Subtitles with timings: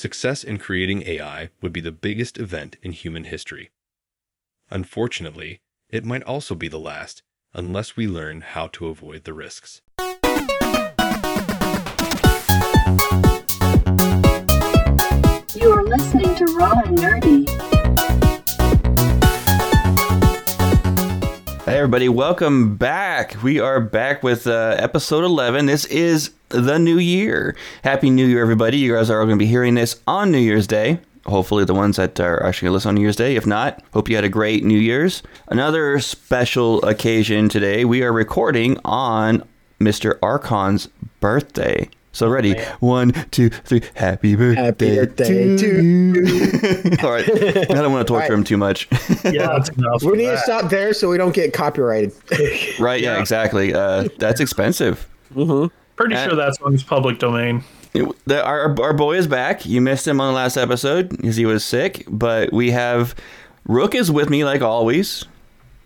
[0.00, 3.70] success in creating AI would be the biggest event in human history.
[4.70, 9.82] Unfortunately, it might also be the last unless we learn how to avoid the risks.
[15.54, 17.69] You are listening to Raw and Nerdy.
[21.70, 23.40] Hey everybody, welcome back.
[23.44, 25.66] We are back with uh, episode 11.
[25.66, 27.54] This is the new year.
[27.84, 28.78] Happy New Year, everybody.
[28.78, 30.98] You guys are all going to be hearing this on New Year's Day.
[31.26, 33.36] Hopefully, the ones that are actually going to listen on New Year's Day.
[33.36, 35.22] If not, hope you had a great New Year's.
[35.46, 37.84] Another special occasion today.
[37.84, 39.44] We are recording on
[39.80, 40.18] Mr.
[40.24, 40.88] Archon's
[41.20, 41.88] birthday.
[42.12, 42.58] So ready?
[42.80, 43.82] One, two, three.
[43.94, 46.96] Happy birthday, Happy birthday to you.
[47.04, 47.28] All right.
[47.30, 48.30] I don't want to torture All right.
[48.30, 48.88] him too much.
[49.24, 50.02] Yeah, that's enough.
[50.02, 52.12] We of need to stop there so we don't get copyrighted.
[52.80, 53.00] right?
[53.00, 53.72] Yeah, exactly.
[53.74, 55.08] Uh, that's expensive.
[55.32, 57.62] Pretty Uh, sure that song's public domain.
[57.94, 59.64] It- the, our, our boy is back.
[59.66, 63.14] You missed him on the last episode because he was sick, but we have
[63.66, 65.24] Rook is with me like always.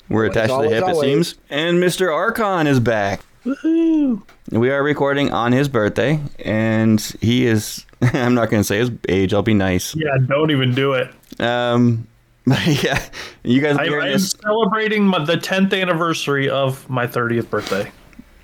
[0.08, 1.34] We're attached to the always, hip, it seems.
[1.50, 2.12] And Mr.
[2.14, 3.20] Archon is back.
[3.44, 4.22] Woohoo!
[4.52, 7.84] We are recording on his birthday, and he is.
[8.00, 9.34] I'm not going to say his age.
[9.34, 9.94] I'll be nice.
[9.94, 11.10] Yeah, don't even do it.
[11.40, 12.08] Um,
[12.46, 13.02] yeah,
[13.42, 14.30] you guys are I, I'm this.
[14.42, 17.84] celebrating my, the 10th anniversary of my 30th birthday.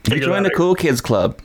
[0.04, 1.40] You Figure joined the cool kids club.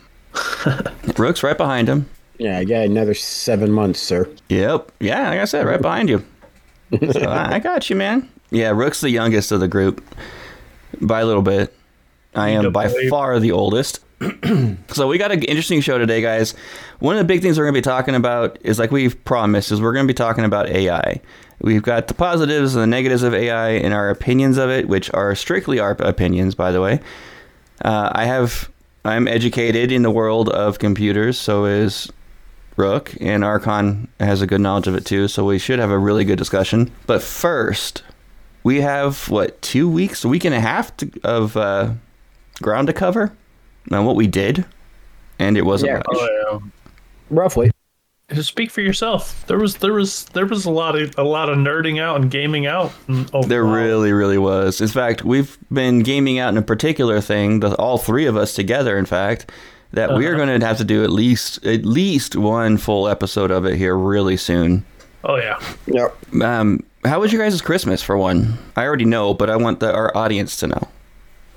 [1.18, 2.10] Rook's right behind him.
[2.38, 4.30] yeah, I got another seven months, sir.
[4.50, 4.92] Yep.
[5.00, 6.26] Yeah, like I said, right behind you.
[7.12, 8.30] So I, I got you, man.
[8.52, 10.04] Yeah, Rook's the youngest of the group
[11.02, 11.74] by a little bit.
[12.36, 14.02] I am by far the oldest.
[14.90, 16.54] so we got an interesting show today, guys.
[17.00, 19.72] One of the big things we're going to be talking about is, like we've promised,
[19.72, 21.22] is we're going to be talking about AI.
[21.60, 25.14] We've got the positives and the negatives of AI and our opinions of it, which
[25.14, 27.00] are strictly our opinions, by the way.
[27.84, 28.70] Uh, I have,
[29.04, 32.12] I'm educated in the world of computers, so is
[32.78, 35.98] Rook, and Archon has a good knowledge of it too, so we should have a
[35.98, 36.92] really good discussion.
[37.06, 38.04] But first,
[38.64, 41.92] we have what two weeks, a week and a half to, of uh,
[42.62, 43.32] ground to cover
[43.92, 44.66] on what we did,
[45.40, 45.98] and it wasn't Yeah.
[45.98, 46.06] much.
[46.12, 46.64] Oh,
[47.30, 47.68] Roughly.
[47.68, 48.36] yeah.
[48.36, 49.46] Just speak for yourself.
[49.48, 52.32] There was there was there was a lot of a lot of nerding out and
[52.32, 52.92] gaming out.
[53.08, 53.44] and overall.
[53.44, 54.82] There really, really was.
[54.82, 58.56] In fact, we've been gaming out in a particular thing, the, all three of us
[58.56, 59.52] together, in fact,
[59.92, 60.46] that we are Uh-huh.
[60.46, 63.96] going to have to do at least at least one full episode of it here
[63.96, 64.84] really soon.
[65.24, 65.60] Oh yeah.
[65.86, 66.42] Yep.
[66.42, 68.58] Um, how was your guys' Christmas for one?
[68.76, 70.88] I already know, but I want the, our audience to know.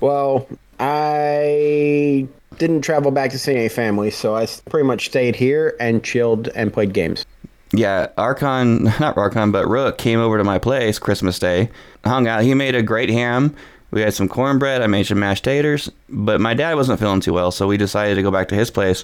[0.01, 0.47] Well,
[0.79, 6.03] I didn't travel back to see any family, so I pretty much stayed here and
[6.03, 7.25] chilled and played games.
[7.71, 11.69] Yeah, Archon, not Archon, but Rook came over to my place Christmas Day,
[12.03, 12.43] hung out.
[12.43, 13.55] He made a great ham.
[13.91, 14.81] We had some cornbread.
[14.81, 18.15] I made some mashed taters, but my dad wasn't feeling too well, so we decided
[18.15, 19.03] to go back to his place,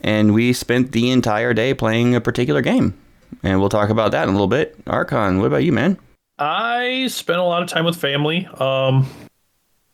[0.00, 2.98] and we spent the entire day playing a particular game.
[3.42, 4.76] And we'll talk about that in a little bit.
[4.86, 5.98] Archon, what about you, man?
[6.38, 8.46] I spent a lot of time with family.
[8.58, 9.06] Um,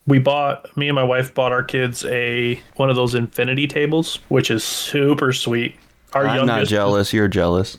[0.06, 4.18] we bought me and my wife bought our kids a one of those infinity tables,
[4.28, 5.76] which is super sweet.
[6.12, 7.12] Our I'm not jealous.
[7.12, 7.78] You're jealous.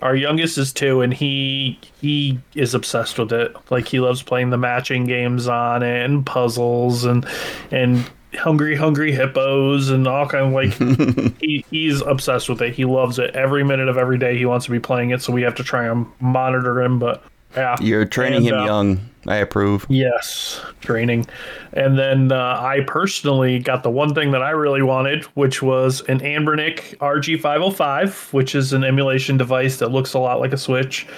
[0.00, 3.56] Our youngest is two, and he he is obsessed with it.
[3.70, 7.26] Like he loves playing the matching games on it and puzzles and
[7.70, 12.74] and hungry hungry hippos and all kind of like he, he's obsessed with it.
[12.74, 14.36] He loves it every minute of every day.
[14.36, 16.98] He wants to be playing it, so we have to try and monitor him.
[16.98, 17.24] But
[17.56, 19.00] yeah, You're training And, him uh, young.
[19.28, 19.86] I approve.
[19.88, 21.26] Yes, training.
[21.72, 26.00] And then uh, I personally got the one thing that I really wanted, which was
[26.02, 31.08] an Anbernic RG505, which is an emulation device that looks a lot like a Switch,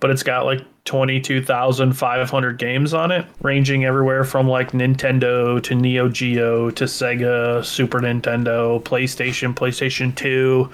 [0.00, 6.08] but it's got like 22,500 games on it, ranging everywhere from like Nintendo to Neo
[6.08, 10.70] Geo to Sega, Super Nintendo, PlayStation, PlayStation 2.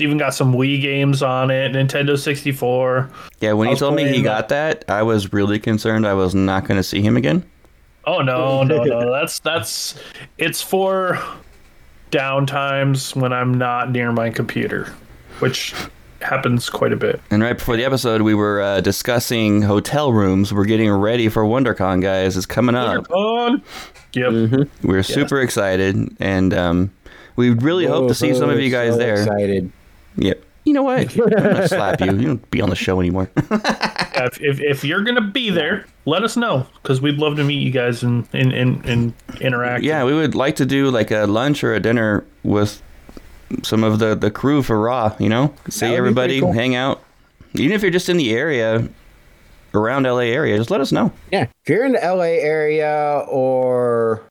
[0.00, 3.10] It's even got some Wii games on it, Nintendo 64.
[3.40, 6.14] Yeah, when he told me he playing, uh, got that, I was really concerned I
[6.14, 7.44] was not going to see him again.
[8.06, 9.12] Oh no, no, no.
[9.20, 10.00] That's that's
[10.38, 11.22] it's for
[12.10, 14.86] downtimes when I'm not near my computer,
[15.40, 15.74] which
[16.22, 17.20] happens quite a bit.
[17.30, 20.50] And right before the episode, we were uh, discussing hotel rooms.
[20.50, 22.38] We're getting ready for WonderCon, guys.
[22.38, 23.10] It's coming up.
[23.10, 23.62] On.
[24.14, 24.66] Yep.
[24.82, 26.90] We're super excited, and um,
[27.36, 29.20] we really hope to see some of you guys So there.
[29.20, 29.72] Excited.
[30.16, 30.44] Yep.
[30.64, 31.16] You know what?
[31.16, 32.06] I'm gonna slap you.
[32.12, 33.30] You don't be on the show anymore.
[34.22, 37.62] If, if if you're gonna be there, let us know because we'd love to meet
[37.62, 39.82] you guys and and, and, and interact.
[39.82, 42.82] yeah, we would like to do like a lunch or a dinner with
[43.62, 45.16] some of the the crew for Raw.
[45.18, 46.52] You know, see everybody, cool.
[46.52, 47.02] hang out.
[47.54, 48.90] Even if you're just in the area,
[49.74, 51.12] around LA area, just let us know.
[51.32, 51.46] Yeah.
[51.64, 54.22] If you're in the LA area or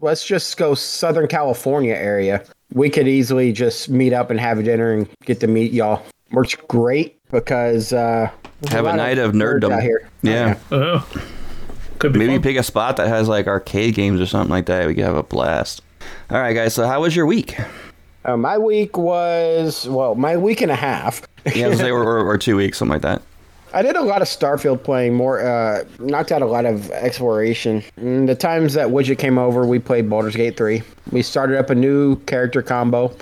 [0.00, 4.62] let's just go Southern California area, we could easily just meet up and have a
[4.62, 6.02] dinner and get to meet y'all.
[6.32, 8.30] Works great because uh,
[8.70, 9.72] Have a lot night of nerds nerddom.
[9.72, 10.08] out here.
[10.22, 10.58] Yeah.
[10.70, 11.08] Oh,
[11.98, 12.42] could be Maybe fun.
[12.42, 14.86] pick a spot that has like arcade games or something like that.
[14.86, 15.82] We could have a blast.
[16.30, 16.74] All right, guys.
[16.74, 17.58] So how was your week?
[18.24, 21.22] Uh, my week was well, my week and a half.
[21.54, 23.22] Yeah, I was say or, or, or two weeks, something like that.
[23.72, 27.82] I did a lot of Starfield playing, more uh, knocked out a lot of exploration.
[28.00, 30.82] Mm, the times that Widget came over, we played Baldur's Gate 3.
[31.12, 33.14] We started up a new character combo.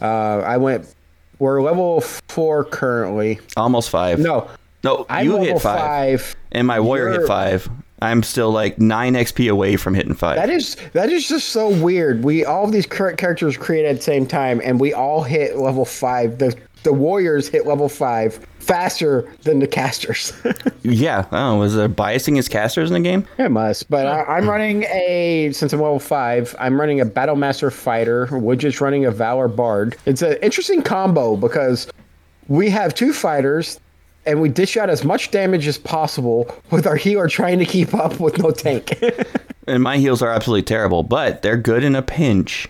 [0.00, 0.92] Uh, I went,
[1.38, 3.38] we're level four currently.
[3.56, 4.18] Almost five.
[4.18, 4.48] No,
[4.84, 6.36] no, I'm you hit five, five.
[6.52, 7.68] and my warrior hit five.
[8.00, 10.36] I'm still like nine XP away from hitting five.
[10.36, 12.24] That is that is just so weird.
[12.24, 15.56] We all of these current characters created at the same time, and we all hit
[15.56, 16.38] level five.
[16.38, 20.32] The the warriors hit level five faster than the casters.
[20.82, 21.26] yeah.
[21.32, 23.26] Oh, was there biasing his casters in the game?
[23.38, 26.54] It must, but I, I'm running a since I'm level five.
[26.58, 28.26] I'm running a Battlemaster fighter.
[28.26, 29.96] Widget's running a Valor Bard.
[30.06, 31.90] It's an interesting combo because
[32.48, 33.80] we have two fighters,
[34.26, 37.94] and we dish out as much damage as possible with our healer trying to keep
[37.94, 39.02] up with no tank.
[39.66, 42.68] And my heals are absolutely terrible, but they're good in a pinch.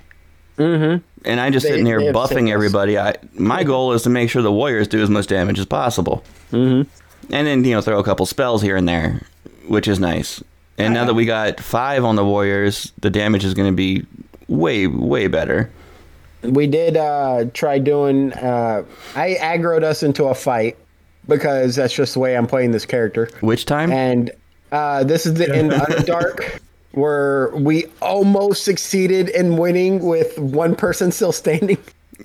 [0.58, 1.02] Mm-hmm.
[1.24, 2.98] And I'm just They- sitting here buffing everybody.
[2.98, 6.24] I, my goal is to make sure the warriors do as much damage as possible.
[6.50, 6.88] Mm-hmm.
[7.32, 9.22] And then, you know, throw a couple spells here and there,
[9.68, 10.42] which is nice.
[10.78, 14.04] And now that we got five on the warriors, the damage is going to be
[14.48, 15.70] way, way better.
[16.42, 18.32] we did uh, try doing.
[18.32, 18.82] Uh,
[19.14, 20.76] I aggroed us into a fight
[21.28, 23.28] because that's just the way I'm playing this character.
[23.40, 23.92] Which time?
[23.92, 24.32] And
[24.72, 26.58] uh, this is the in Underdark
[26.92, 31.78] where we almost succeeded in winning with one person still standing.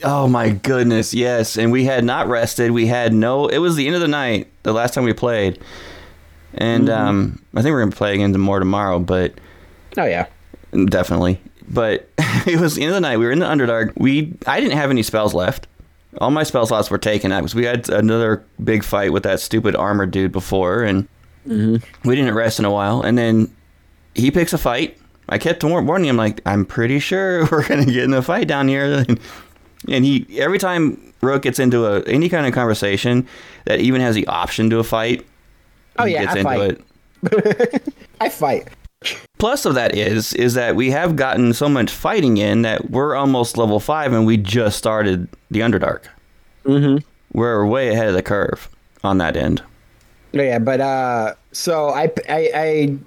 [0.03, 1.57] Oh my goodness, yes.
[1.57, 2.71] And we had not rested.
[2.71, 3.47] We had no.
[3.47, 5.59] It was the end of the night the last time we played,
[6.53, 8.99] and um, I think we're gonna play again more tomorrow.
[8.99, 9.33] But
[9.97, 10.27] Oh yeah.
[10.85, 11.41] definitely.
[11.69, 12.07] But
[12.45, 13.17] it was the end of the night.
[13.17, 13.93] We were in the Underdark.
[13.97, 15.67] We I didn't have any spells left.
[16.19, 19.39] All my spell slots were taken out because we had another big fight with that
[19.39, 21.07] stupid armored dude before, and
[21.45, 23.01] we didn't rest in a while.
[23.01, 23.51] And then
[24.17, 24.97] he picks a fight.
[25.29, 28.67] I kept warning him, like, I'm pretty sure we're gonna get in a fight down
[28.67, 29.05] here.
[29.87, 33.27] And he every time Rook gets into a any kind of conversation
[33.65, 35.25] that even has the option to a fight,
[35.99, 36.77] Oh he yeah, gets I into
[37.23, 37.81] fight.
[37.83, 37.93] it.
[38.19, 38.67] I fight.
[39.37, 43.15] Plus of that is is that we have gotten so much fighting in that we're
[43.15, 46.05] almost level five and we just started the Underdark.
[46.65, 46.97] Mm-hmm.
[47.37, 48.69] We're way ahead of the curve
[49.03, 49.61] on that end.
[50.33, 52.97] Yeah, but uh, so I, I, I,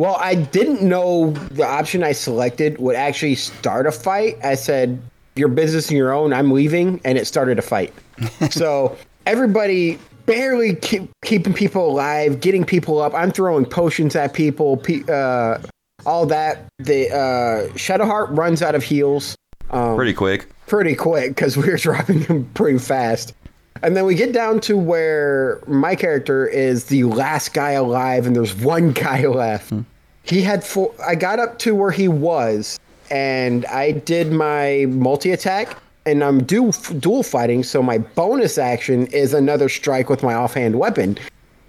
[0.00, 4.38] well, I didn't know the option I selected would actually start a fight.
[4.42, 4.98] I said,
[5.36, 7.92] "Your business and your own." I'm leaving, and it started a fight.
[8.50, 13.12] so everybody barely keep, keeping people alive, getting people up.
[13.14, 15.58] I'm throwing potions at people, pe- uh,
[16.06, 16.64] all that.
[16.78, 19.36] The uh, Shadowheart runs out of heals
[19.70, 20.48] Pretty quick.
[20.66, 23.34] pretty quick because we were dropping him pretty fast.
[23.82, 28.34] And then we get down to where my character is the last guy alive, and
[28.36, 29.72] there's one guy left.
[30.22, 30.94] He had four.
[31.04, 32.78] I got up to where he was,
[33.10, 35.76] and I did my multi attack,
[36.06, 37.62] and I'm dual dual fighting.
[37.62, 41.18] So my bonus action is another strike with my offhand weapon.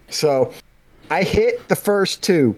[0.09, 0.53] So
[1.09, 2.55] I hit the first two.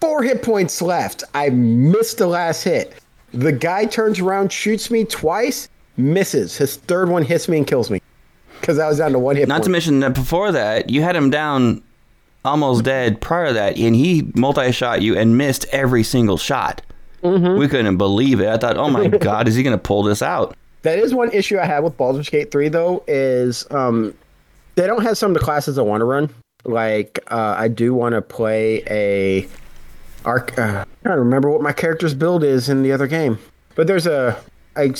[0.00, 1.24] Four hit points left.
[1.34, 2.94] I missed the last hit.
[3.32, 6.56] The guy turns around, shoots me twice, misses.
[6.56, 8.00] His third one hits me and kills me.
[8.60, 9.64] Because I was down to one hit Not point.
[9.64, 11.82] to mention that before that, you had him down
[12.44, 16.82] almost dead prior to that, and he multi shot you and missed every single shot.
[17.22, 17.58] Mm-hmm.
[17.58, 18.48] We couldn't believe it.
[18.48, 20.56] I thought, oh my god, is he going to pull this out?
[20.82, 24.14] That is one issue I have with Baldur's Gate 3, though, is um,
[24.74, 26.28] they don't have some of the classes I want to run.
[26.64, 29.48] Like, uh, I do want to play a.
[30.26, 33.38] Arc, uh, I don't remember what my character's build is in the other game.
[33.74, 34.40] But there's a,
[34.76, 34.94] a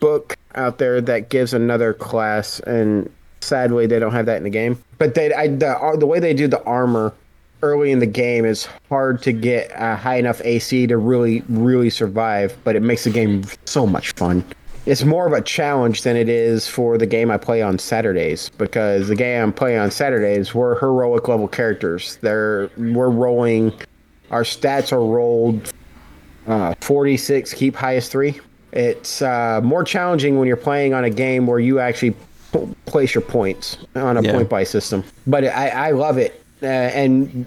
[0.00, 4.50] book out there that gives another class, and sadly, they don't have that in the
[4.50, 4.82] game.
[5.02, 7.12] But they, I, the, uh, the way they do the armor
[7.60, 11.90] early in the game is hard to get a high enough AC to really, really
[11.90, 14.44] survive, but it makes the game so much fun.
[14.86, 18.50] It's more of a challenge than it is for the game I play on Saturdays
[18.50, 22.18] because the game I'm playing on Saturdays we're heroic level characters.
[22.20, 23.72] They're we're rolling,
[24.30, 25.72] our stats are rolled
[26.46, 28.38] uh, 46, keep highest three.
[28.70, 32.14] It's uh, more challenging when you're playing on a game where you actually
[32.86, 34.32] place your points on a Yeah.
[34.32, 35.04] point by system.
[35.26, 36.42] But I, I love it.
[36.62, 37.46] Uh, and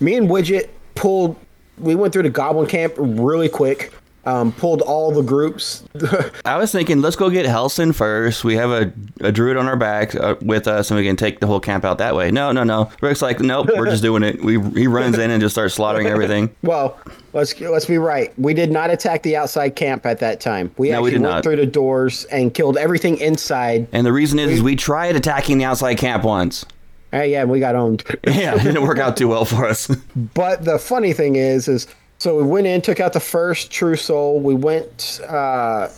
[0.00, 1.36] me and Widget pulled,
[1.78, 3.92] we went through the Goblin Camp really quick.
[4.26, 5.84] Um, pulled all the groups.
[6.44, 8.42] I was thinking, let's go get Halsin first.
[8.42, 11.38] We have a, a druid on our back uh, with us, and we can take
[11.38, 12.32] the whole camp out that way.
[12.32, 12.90] No, no, no.
[13.00, 14.42] Rick's like, nope, we're just doing it.
[14.42, 16.52] We he runs in and just starts slaughtering everything.
[16.62, 16.98] well,
[17.34, 18.36] let's let's be right.
[18.36, 20.72] We did not attack the outside camp at that time.
[20.76, 21.42] We No, we actually did went not.
[21.44, 23.86] through the doors and killed everything inside.
[23.92, 26.66] And the reason is, is we tried attacking the outside camp once.
[27.14, 28.02] Uh, yeah, we got owned.
[28.26, 29.86] Yeah, it didn't work out too well for us.
[30.34, 31.86] But the funny thing is, is
[32.26, 34.40] so we went in, took out the first True Soul.
[34.40, 35.88] We went, uh,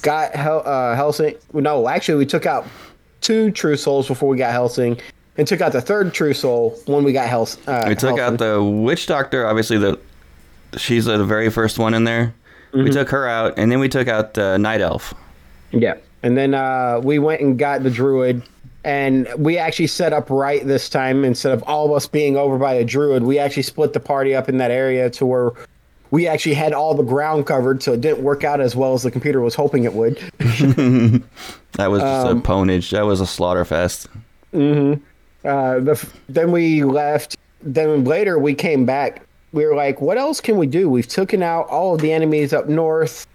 [0.00, 1.34] got Hel- uh, Helsing.
[1.52, 2.66] No, actually, we took out
[3.20, 4.98] two True Souls before we got Helsing,
[5.36, 7.58] and took out the third True Soul when we got Hels.
[7.66, 9.46] Uh, we took out the witch doctor.
[9.46, 10.00] Obviously, the
[10.78, 12.34] she's the very first one in there.
[12.72, 15.12] We took her out, and then we took out the night elf.
[15.70, 18.42] Yeah, and then uh, we went and got the Druid.
[18.84, 22.58] And we actually set up right this time instead of all of us being over
[22.58, 23.22] by a druid.
[23.22, 25.52] We actually split the party up in that area to where
[26.10, 29.02] we actually had all the ground covered, so it didn't work out as well as
[29.02, 30.18] the computer was hoping it would.
[31.72, 32.90] That was just a ponage.
[32.90, 34.06] That was a slaughter fest.
[34.52, 37.36] uh, the, then we left.
[37.62, 39.22] Then later we came back.
[39.52, 40.88] We were like, what else can we do?
[40.90, 43.26] We've taken out all of the enemies up north.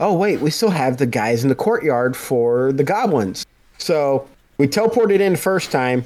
[0.00, 3.44] Oh wait, we still have the guys in the courtyard for the goblins.
[3.78, 4.26] So
[4.58, 6.04] we teleported in first time,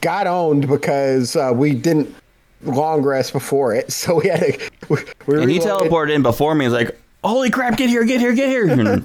[0.00, 2.14] got owned because uh, we didn't
[2.62, 3.92] long rest before it.
[3.98, 4.70] So we had to.
[4.88, 6.64] We, we And he teleported in before me.
[6.64, 7.76] He's like, "Holy crap!
[7.76, 8.04] Get here!
[8.04, 8.32] Get here!
[8.32, 9.04] Get here!"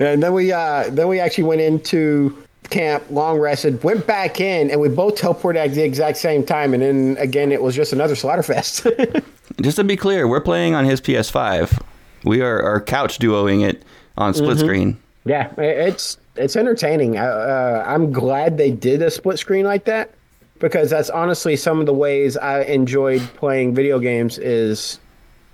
[0.00, 2.36] And then we uh then we actually went into
[2.70, 6.74] camp, long rested, went back in, and we both teleported at the exact same time.
[6.74, 9.22] And then again, it was just another slaughterfest.
[9.60, 11.80] Just to be clear, we're playing on his PS5.
[12.24, 13.84] We are, are couch duoing it
[14.16, 14.98] on split screen.
[15.24, 17.18] yeah, it's it's entertaining.
[17.18, 20.12] I, uh, I'm glad they did a split screen like that
[20.58, 24.98] because that's honestly some of the ways I enjoyed playing video games is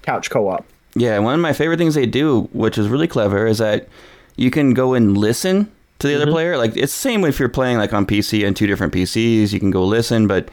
[0.03, 0.65] couch co-op.
[0.95, 3.89] Yeah, one of my favorite things they do, which is really clever, is that
[4.37, 5.71] you can go and listen
[6.01, 6.57] to the other player.
[6.57, 9.61] Like it's the same if you're playing like on PC and two different PCs, you
[9.61, 10.49] can go listen, but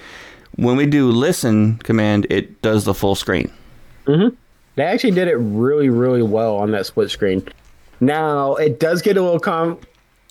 [0.55, 3.51] when we do listen command, it does the full screen.
[4.75, 7.43] They actually did it really, really well on that split screen.
[8.00, 9.79] Now it does get a little com-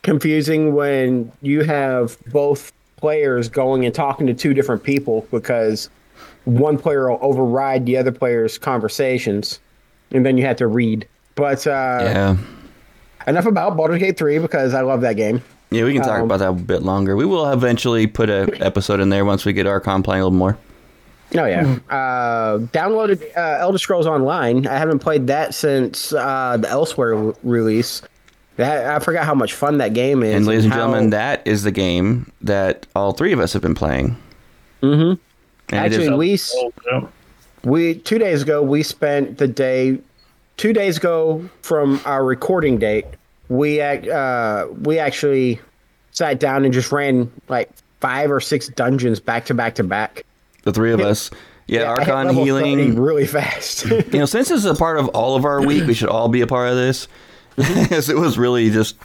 [0.03, 5.91] confusing when you have both players going and talking to two different people because
[6.45, 9.61] one player will override the other player's conversations,
[10.13, 11.07] and then you have to read.
[11.35, 12.37] But uh, Yeah.
[13.27, 15.43] enough about Baldur's Gate 3 because I love that game.
[15.71, 17.17] Yeah, we can talk about that a bit longer.
[17.17, 20.39] We will eventually put a episode in there once we get Archon playing a little
[20.39, 20.57] more.
[21.35, 24.65] Oh yeah, uh, downloaded uh, Elder Scrolls Online.
[24.69, 28.01] I haven't played that since uh, the Elsweyr re- release.
[28.57, 30.35] That I forgot how much fun that game is.
[30.35, 33.63] And ladies and how- gentlemen, that is the game that all three of us have
[33.63, 34.17] been playing.
[34.83, 35.21] Mm-hmm.
[35.75, 37.07] And actually we s- Oh, yeah.
[37.65, 39.99] we two days ago we spent the day.
[40.57, 43.05] Two days ago from our recording date,
[43.51, 45.61] we ac- uh, we actually
[46.13, 47.69] sat down and just ran like
[48.01, 50.25] five or six dungeons back to back to back.
[50.63, 51.31] the three of us.
[51.67, 52.99] Yeah, I hit Archon healing.
[52.99, 53.85] really fast.
[53.87, 56.29] You know, since this is a part of all of our week, we should all
[56.29, 57.07] be a part of this.
[57.91, 58.97] It was really just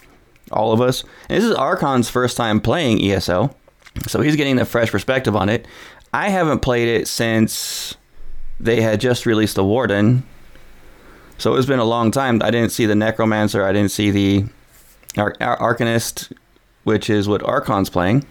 [0.52, 1.04] all of us.
[1.30, 3.56] And this is Archon's first time playing ESO,
[4.08, 5.66] so he's getting a fresh perspective on it.
[6.14, 7.96] I haven't played it since
[8.60, 10.24] they had just released the Warden,
[11.38, 12.42] so it's been a long time.
[12.44, 13.66] I didn't see the Necromancer.
[13.66, 14.46] I didn't see the
[15.18, 16.32] Ar- Ar- Arcanist,
[16.84, 18.26] which is what Archon's playing.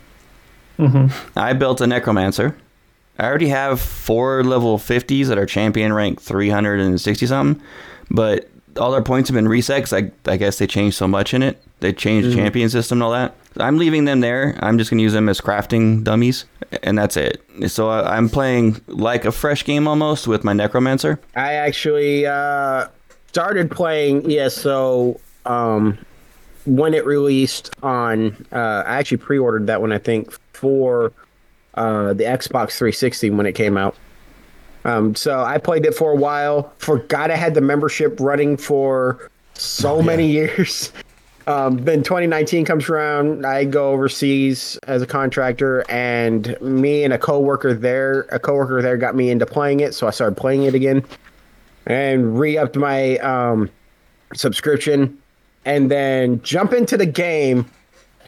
[0.78, 1.38] Mm-hmm.
[1.38, 2.56] I built a Necromancer.
[3.18, 7.62] I already have four level 50s that are champion rank 360 something,
[8.10, 11.34] but all their points have been reset because I, I guess they changed so much
[11.34, 11.62] in it.
[11.80, 13.34] They changed the champion system and all that.
[13.56, 14.58] I'm leaving them there.
[14.62, 16.44] I'm just going to use them as crafting dummies,
[16.82, 17.42] and that's it.
[17.68, 21.18] So I, I'm playing like a fresh game almost with my Necromancer.
[21.34, 22.86] I actually uh,
[23.28, 25.98] started playing ESO um,
[26.64, 28.46] when it released on.
[28.52, 31.12] Uh, I actually pre-ordered that one, I think, for
[31.74, 33.96] uh, the Xbox 360 when it came out.
[34.84, 36.72] Um, so I played it for a while.
[36.78, 40.92] Forgot I had the membership running for so many years.
[41.46, 43.44] Um, then 2019 comes around.
[43.44, 48.96] I go overseas as a contractor, and me and a coworker there, a coworker there,
[48.96, 49.94] got me into playing it.
[49.94, 51.04] So I started playing it again,
[51.86, 53.70] and re-upped my um,
[54.34, 55.18] subscription,
[55.64, 57.68] and then jump into the game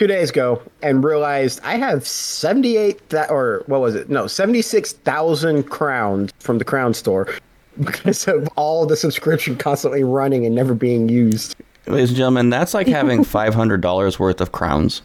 [0.03, 4.11] two days ago and realized I have 78 that or what was it?
[4.11, 7.33] No, 76,000 crowns from the crown store
[7.81, 11.55] because of all the subscription constantly running and never being used.
[11.87, 15.03] Ladies and gentlemen, that's like having $500 worth of crowns.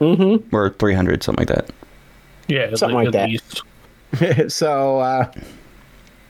[0.00, 0.56] Mm-hmm.
[0.56, 1.70] Or 300 something like that.
[2.48, 3.28] Yeah, Something like at that.
[3.28, 3.62] least.
[4.50, 5.30] so uh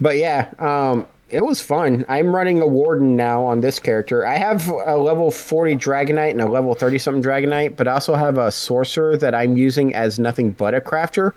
[0.01, 2.05] but yeah um it was fun.
[2.09, 4.27] I'm running a warden now on this character.
[4.27, 8.15] I have a level 40 dragonknight and a level 30 something dragonknight, but I also
[8.15, 11.33] have a sorcerer that I'm using as nothing but a crafter.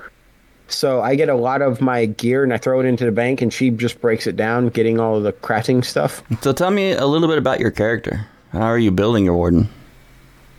[0.68, 3.42] So I get a lot of my gear and I throw it into the bank,
[3.42, 6.24] and she just breaks it down, getting all of the crafting stuff.
[6.42, 8.28] So tell me a little bit about your character.
[8.52, 9.70] How are you building your warden?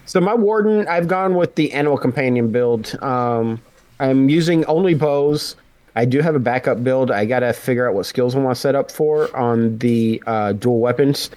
[0.06, 2.96] So my warden, I've gone with the animal companion build.
[3.02, 3.60] Um,
[3.98, 5.56] I'm using only bows.
[5.96, 7.10] I do have a backup build.
[7.10, 10.52] I gotta figure out what skills I want to set up for on the uh,
[10.52, 11.30] dual weapons.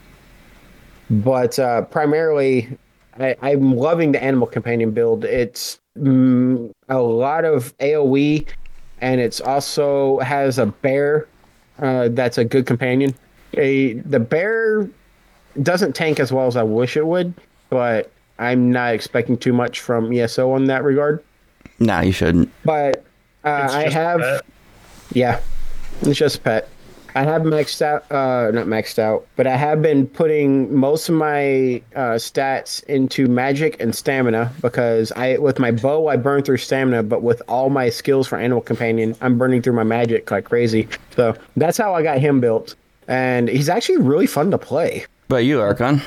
[1.10, 2.78] But uh, primarily,
[3.20, 5.25] I, I'm loving the animal companion build.
[5.25, 8.48] It's mm, a lot of AOE,
[9.01, 11.28] and it's also has a bear
[11.82, 13.16] uh, that's a good companion.
[13.56, 14.89] A the bear
[15.63, 17.34] doesn't tank as well as I wish it would,
[17.70, 21.24] but I'm not expecting too much from ESO on that regard.
[21.80, 22.51] No, you shouldn't.
[22.63, 23.04] But
[23.50, 24.41] uh, I have,
[25.13, 25.39] yeah,
[26.01, 26.70] it's just a pet.
[27.15, 31.15] I have maxed out, uh, not maxed out, but I have been putting most of
[31.15, 36.58] my uh, stats into magic and stamina because I, with my bow, I burn through
[36.58, 40.46] stamina, but with all my skills for animal companion, I'm burning through my magic like
[40.46, 40.88] crazy.
[41.15, 42.75] So that's how I got him built,
[43.08, 45.06] and he's actually really fun to play.
[45.29, 46.01] But you, Archon?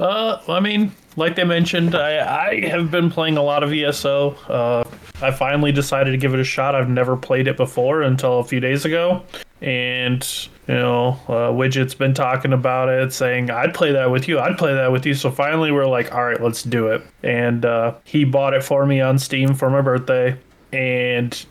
[0.00, 4.30] Uh, I mean, like they mentioned, I, I have been playing a lot of ESO.
[4.48, 4.84] Uh,
[5.20, 6.74] I finally decided to give it a shot.
[6.74, 9.22] I've never played it before until a few days ago.
[9.60, 10.26] And,
[10.66, 14.40] you know, uh, Widget's been talking about it, saying, I'd play that with you.
[14.40, 15.12] I'd play that with you.
[15.12, 17.02] So finally, we're like, all right, let's do it.
[17.22, 20.38] And uh, he bought it for me on Steam for my birthday.
[20.72, 21.44] And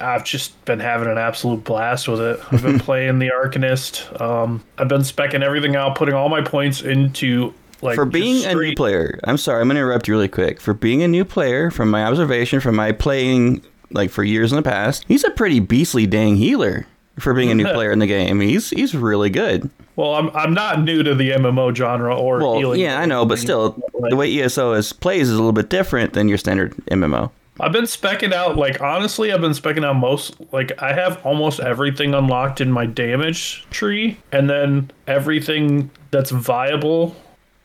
[0.00, 2.40] I've just been having an absolute blast with it.
[2.50, 4.20] I've been playing the Arcanist.
[4.20, 8.54] Um, I've been specking everything out, putting all my points into like For being a
[8.54, 10.60] new player, I'm sorry, I'm going to interrupt you really quick.
[10.60, 14.56] For being a new player, from my observation, from my playing like for years in
[14.56, 16.86] the past, he's a pretty beastly dang healer.
[17.18, 19.68] For being a new player in the game, he's he's really good.
[19.96, 22.80] Well, I'm I'm not new to the MMO genre or Well, healing.
[22.80, 26.14] yeah, I know, but still, the way ESO is plays is a little bit different
[26.14, 27.30] than your standard MMO.
[27.60, 31.60] I've been specking out like honestly, I've been specking out most like I have almost
[31.60, 37.14] everything unlocked in my damage tree, and then everything that's viable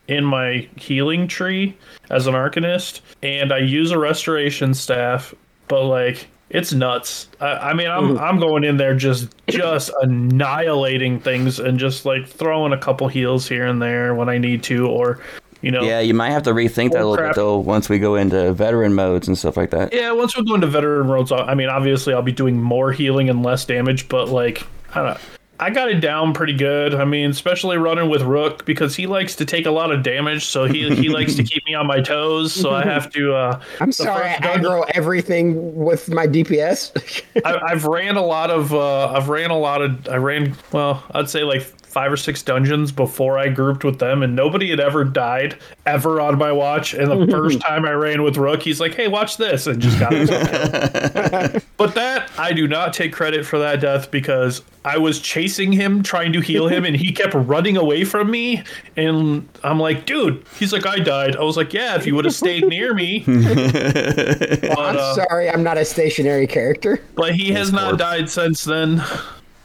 [0.07, 1.77] in my healing tree
[2.09, 5.33] as an arcanist, and I use a restoration staff,
[5.67, 7.27] but like it's nuts.
[7.41, 8.23] I, I mean, I'm mm-hmm.
[8.23, 13.47] I'm going in there just just annihilating things and just like throwing a couple heals
[13.47, 15.19] here and there when I need to, or
[15.62, 17.32] you know, Yeah, you might have to rethink that a little crap.
[17.32, 19.93] bit though once we go into veteran modes and stuff like that.
[19.93, 23.29] Yeah, once we go into veteran roads, I mean, obviously I'll be doing more healing
[23.29, 25.19] and less damage, but like, I don't know.
[25.60, 26.93] I got it down pretty good.
[26.93, 30.46] I mean, especially running with Rook because he likes to take a lot of damage,
[30.46, 32.54] so he he likes to keep me on my toes.
[32.54, 33.34] So I have to.
[33.34, 37.24] Uh, I'm sorry, I gun- everything with my DPS.
[37.46, 38.74] I, I've ran a lot of.
[38.74, 40.08] Uh, I've ran a lot of.
[40.08, 40.56] I ran.
[40.72, 44.69] Well, I'd say like five or six dungeons before I grouped with them, and nobody
[44.69, 46.93] had ever died ever on my watch.
[46.93, 50.00] And the first time I ran with Rook, he's like, "Hey, watch this," and just
[50.00, 51.63] got himself killed.
[51.78, 56.02] But that I do not take credit for that death because I was chasing him,
[56.02, 58.63] trying to heal him, and he kept running away from me.
[58.95, 61.36] And I'm like, dude, he's like, I died.
[61.36, 63.19] I was like, yeah, if you would have stayed near me.
[63.28, 67.00] but, I'm uh, sorry, I'm not a stationary character.
[67.15, 69.04] but he has not died since then.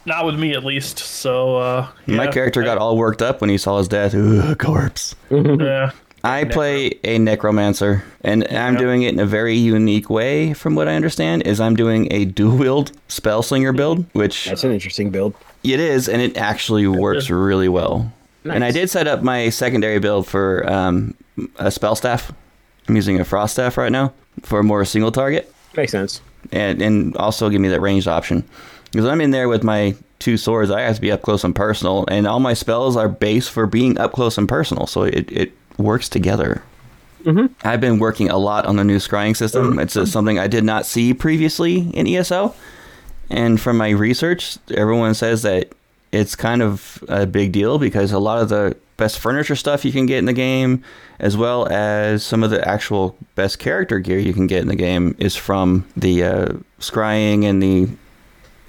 [0.05, 0.99] Not with me, at least.
[0.99, 4.15] So, uh, My character got all worked up when he saw his death.
[4.15, 5.15] Ooh, corpse.
[5.31, 5.91] Yeah.
[6.25, 10.53] I play a necromancer, and I'm doing it in a very unique way.
[10.55, 14.62] From what I understand, is I'm doing a dual wield spell slinger build, which That's
[14.62, 15.35] an interesting build.
[15.65, 18.12] it is, and it actually works really well.
[18.45, 21.15] And I did set up my secondary build for um,
[21.57, 22.31] a spell staff.
[22.88, 24.12] I'm using a frost staff right now
[24.43, 26.21] for a more single target, Makes sense.
[26.53, 28.45] and and also give me that ranged option.
[28.93, 31.55] Because I'm in there with my two swords, I have to be up close and
[31.55, 35.31] personal, and all my spells are based for being up close and personal, so it,
[35.33, 36.63] it works together.
[37.65, 39.79] I've been working a lot on the new scrying system.
[39.79, 42.55] It's uh, something I did not see previously in ESO.
[43.31, 45.73] And from my research, everyone says that
[46.11, 49.93] it's kind of a big deal because a lot of the best furniture stuff you
[49.93, 50.85] can get in the game,
[51.19, 54.77] as well as some of the actual best character gear you can get in the
[54.77, 56.47] game, is from the uh,
[56.79, 57.89] scrying and the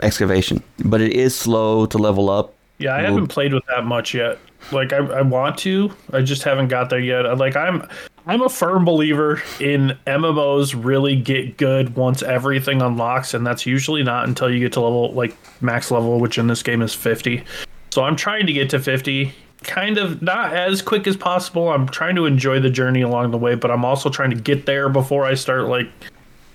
[0.03, 0.61] excavation.
[0.85, 2.53] But it is slow to level up.
[2.79, 4.39] Yeah, I haven't played with that much yet.
[4.71, 7.21] Like I, I want to, I just haven't got there yet.
[7.37, 7.87] Like I'm,
[8.25, 14.03] I'm a firm believer in MMOs really get good once everything unlocks, and that's usually
[14.03, 17.43] not until you get to level like max level, which in this game is 50.
[17.91, 21.69] So I'm trying to get to 50, kind of not as quick as possible.
[21.69, 24.65] I'm trying to enjoy the journey along the way, but I'm also trying to get
[24.65, 25.89] there before I start like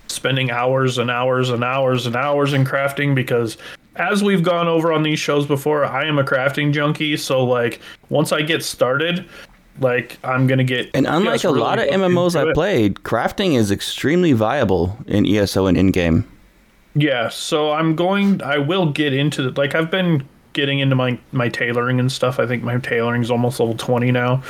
[0.09, 3.57] spending hours and hours and hours and hours in crafting because
[3.95, 7.17] as we've gone over on these shows before, I am a crafting junkie.
[7.17, 9.25] So like once I get started,
[9.79, 10.89] like I'm gonna get.
[10.93, 15.25] And unlike just a really lot of MMOs I've played, crafting is extremely viable in
[15.25, 16.29] ESO and in game.
[16.95, 18.41] Yeah, so I'm going.
[18.41, 22.39] I will get into the like I've been getting into my my tailoring and stuff.
[22.39, 24.41] I think my tailoring is almost level twenty now,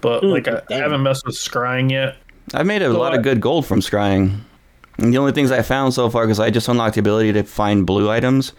[0.00, 2.16] but hmm, like I, I haven't messed with scrying yet.
[2.52, 4.38] I've made a So lot I- of good gold from scrying.
[4.98, 7.42] And the only things I found so far, because I just unlocked the ability to
[7.42, 8.52] find blue items,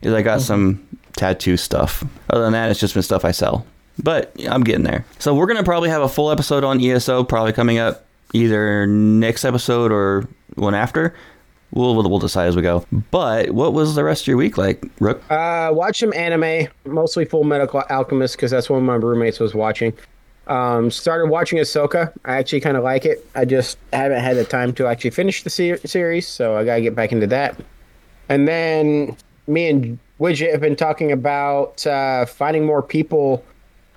[0.00, 2.04] is I got some tattoo stuff.
[2.30, 3.66] Other than that, it's just been stuff I sell.
[4.02, 5.04] But I'm getting there.
[5.18, 9.44] So we're gonna probably have a full episode on ESO, probably coming up either next
[9.44, 11.14] episode or one after.
[11.72, 12.84] We'll we'll, decide as we go.
[13.10, 15.22] But what was the rest of your week like, Rook?
[15.30, 19.94] Uh, watch some anime, mostly Fullmetal Alchemist, because that's one my roommates was watching.
[20.46, 22.12] Um, started watching Ahsoka.
[22.24, 23.26] I actually kind of like it.
[23.34, 26.80] I just haven't had the time to actually finish the se- series, so I gotta
[26.80, 27.56] get back into that.
[28.28, 33.44] And then me and Widget have been talking about uh, finding more people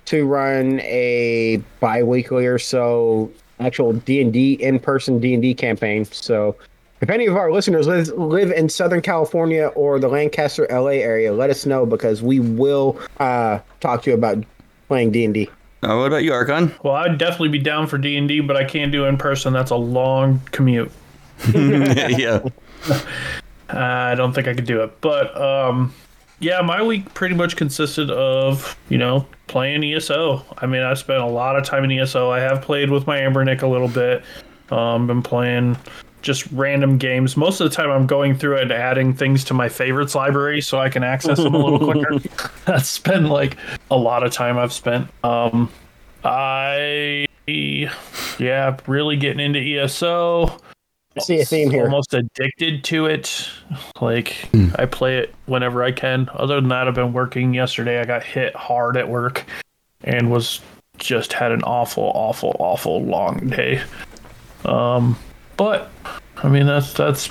[0.06, 6.04] to run a bi-weekly or so actual D&D in-person D&D campaign.
[6.04, 6.56] So
[7.00, 11.32] if any of our listeners live, live in Southern California or the Lancaster, LA area,
[11.32, 14.42] let us know because we will uh, talk to you about
[14.88, 15.50] playing D&D.
[15.86, 16.74] Uh, what about you, Archon?
[16.82, 19.16] Well, I'd definitely be down for D and D, but I can't do it in
[19.16, 19.52] person.
[19.52, 20.90] That's a long commute.
[21.54, 22.42] yeah.
[23.68, 25.00] I don't think I could do it.
[25.00, 25.94] But um,
[26.40, 30.44] yeah, my week pretty much consisted of you know playing ESO.
[30.58, 32.32] I mean, I spent a lot of time in ESO.
[32.32, 34.24] I have played with my Anbernic a little bit.
[34.72, 35.76] Um, been playing
[36.26, 37.36] just random games.
[37.36, 40.78] Most of the time, I'm going through and adding things to my favorites library so
[40.78, 42.18] I can access them a little quicker.
[42.66, 43.56] That's been like
[43.90, 45.08] a lot of time I've spent.
[45.22, 45.70] Um,
[46.24, 50.58] I yeah, really getting into ESO
[51.16, 51.84] I see a theme here.
[51.84, 53.48] almost addicted to it.
[54.00, 56.28] Like I play it whenever I can.
[56.34, 57.54] Other than that, I've been working.
[57.54, 59.44] Yesterday, I got hit hard at work
[60.02, 60.60] and was
[60.98, 63.80] just had an awful, awful, awful long day.
[64.64, 65.16] Um,
[65.56, 65.90] but
[66.36, 67.30] I mean that's that's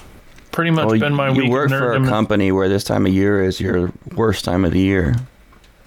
[0.52, 1.46] pretty much Well, been my you week.
[1.46, 4.72] of work for a company where this time of year is your worst time of
[4.72, 5.16] the year.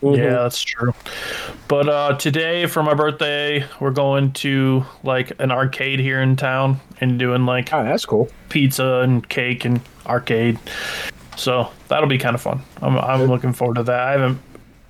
[0.01, 0.94] Yeah, that's true.
[1.66, 6.81] But uh, today for my birthday, we're going to like an arcade here in town
[7.01, 8.29] and doing like Oh, that's cool.
[8.48, 10.57] pizza and cake and arcade.
[11.37, 12.61] So that'll be kind of fun.
[12.81, 14.01] I'm I'm looking forward to that.
[14.01, 14.38] I haven't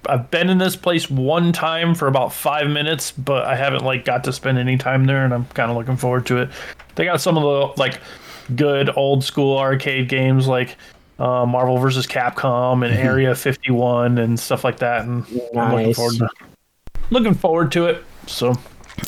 [0.07, 4.05] I've been in this place one time for about five minutes, but I haven't like
[4.05, 6.51] got to spend any time there, and I'm kind of looking forward to it.
[6.95, 8.01] They got some of the like
[8.55, 10.77] good old school arcade games like
[11.19, 12.07] uh, Marvel vs.
[12.07, 16.29] Capcom and Area 51 and stuff like that, and I'm looking forward to
[17.11, 18.05] looking forward to it.
[18.27, 18.55] So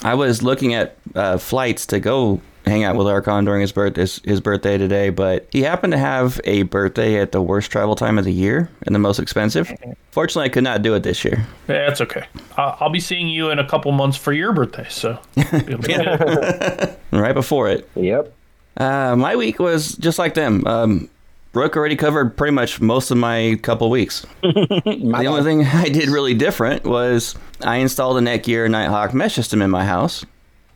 [0.03, 3.96] I was looking at uh, flights to go hang out with Archon during his birth
[3.96, 7.94] his, his birthday today, but he happened to have a birthday at the worst travel
[7.96, 9.70] time of the year and the most expensive.
[10.12, 11.46] Fortunately, I could not do it this year.
[11.68, 12.24] yeah, it's okay.
[12.56, 15.92] Uh, I'll be seeing you in a couple months for your birthday, so it'll be
[15.94, 16.96] good.
[17.12, 18.33] Right before it, Yep.
[18.76, 20.66] uh, my week was just like them.
[20.66, 21.09] Um,
[21.52, 24.24] Rook already covered pretty much most of my couple weeks.
[24.42, 29.61] the only thing I did really different was I installed a Netgear Nighthawk mesh system
[29.61, 30.24] in my house.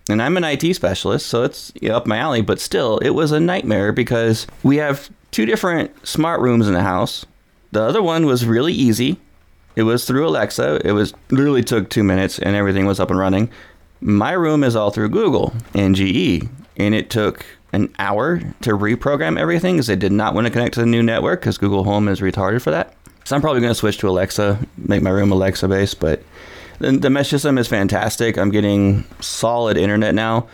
[0.08, 3.40] And I'm an IT specialist, so it's up my alley, but still, it was a
[3.40, 7.24] nightmare because we have two different smart rooms in the house.
[7.72, 9.18] The other one was really easy.
[9.76, 10.86] It was through Alexa.
[10.86, 13.50] It was literally took two minutes and everything was up and running.
[14.00, 19.38] My room is all through Google and GE, and it took an hour to reprogram
[19.38, 22.08] everything because they did not want to connect to the new network because Google Home
[22.08, 22.94] is retarded for that.
[23.24, 26.22] So I'm probably going to switch to Alexa, make my room Alexa based, but
[26.78, 28.36] the, the mesh system is fantastic.
[28.36, 30.48] I'm getting solid internet now.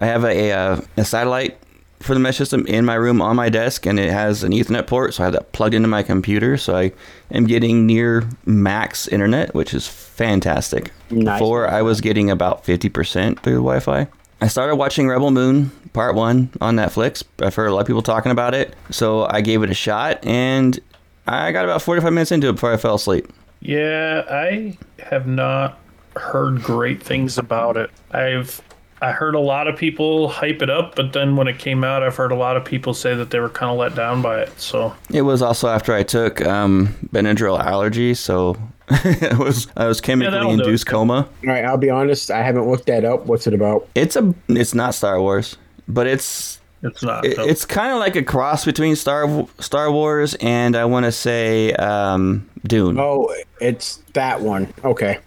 [0.00, 1.58] I have a, uh, a satellite
[2.00, 4.86] for the mesh system in my room on my desk, and it has an Ethernet
[4.86, 6.56] port, so I have that plugged into my computer.
[6.56, 6.92] So I
[7.30, 10.92] am getting near max internet, which is fantastic.
[11.10, 11.38] Nice.
[11.38, 14.06] Before, I was getting about 50% through the Wi Fi.
[14.40, 17.22] I started watching Rebel Moon Part 1 on Netflix.
[17.40, 20.24] I've heard a lot of people talking about it, so I gave it a shot,
[20.24, 20.80] and
[21.26, 23.28] I got about 45 minutes into it before I fell asleep.
[23.60, 25.78] Yeah, I have not
[26.16, 27.90] heard great things about it.
[28.10, 28.60] I've
[29.02, 32.02] I heard a lot of people hype it up, but then when it came out,
[32.02, 34.40] I've heard a lot of people say that they were kind of let down by
[34.42, 34.60] it.
[34.60, 38.56] So It was also after I took um, Benadryl allergy, so
[38.90, 40.64] it was I was chemically that'll do it.
[40.66, 41.14] induced coma.
[41.14, 42.30] All right, I'll be honest.
[42.30, 43.24] I haven't looked that up.
[43.26, 43.88] What's it about?
[43.94, 45.56] It's a it's not Star Wars,
[45.88, 47.24] but it's it's not.
[47.24, 47.44] it, no.
[47.44, 51.72] it's kind of like a cross between Star Star Wars and I want to say
[51.74, 52.98] um, Dune.
[52.98, 54.72] Oh, it's that one.
[54.84, 55.18] Okay.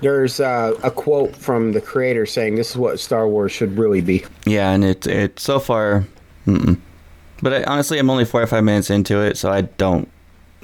[0.00, 4.00] There's uh, a quote from the creator saying this is what Star Wars should really
[4.00, 4.24] be.
[4.44, 6.06] Yeah, and it it so far,
[6.46, 6.78] mm-mm.
[7.42, 10.08] but I, honestly, I'm only 45 minutes into it, so I don't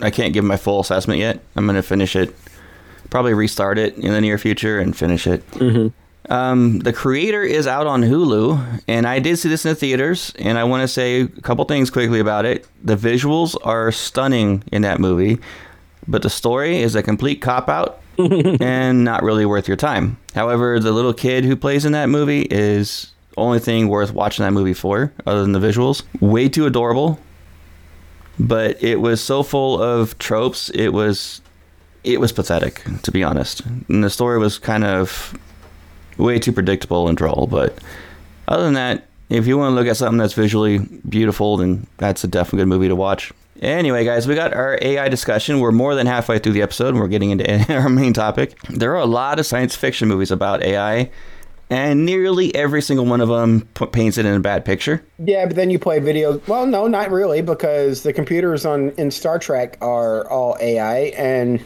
[0.00, 1.40] I can't give my full assessment yet.
[1.56, 2.32] I'm gonna finish it,
[3.10, 5.42] probably restart it in the near future and finish it.
[6.30, 10.32] Um, the creator is out on Hulu, and I did see this in the theaters,
[10.38, 12.66] and I want to say a couple things quickly about it.
[12.82, 15.38] The visuals are stunning in that movie,
[16.08, 20.16] but the story is a complete cop out and not really worth your time.
[20.34, 24.52] However, the little kid who plays in that movie is only thing worth watching that
[24.52, 26.04] movie for, other than the visuals.
[26.20, 27.18] Way too adorable,
[28.38, 30.70] but it was so full of tropes.
[30.70, 31.42] It was,
[32.02, 33.62] it was pathetic, to be honest.
[33.88, 35.36] And the story was kind of
[36.18, 37.46] way too predictable and droll.
[37.46, 37.78] But
[38.48, 42.24] other than that, if you want to look at something that's visually beautiful, then that's
[42.24, 43.32] a definitely good movie to watch.
[43.62, 45.60] Anyway, guys, we got our AI discussion.
[45.60, 48.58] We're more than halfway through the episode, and we're getting into our main topic.
[48.68, 51.10] There are a lot of science fiction movies about AI,
[51.70, 55.02] and nearly every single one of them p- paints it in a bad picture.
[55.18, 56.38] Yeah, but then you play video.
[56.46, 61.62] Well, no, not really, because the computers on in Star Trek are all AI, and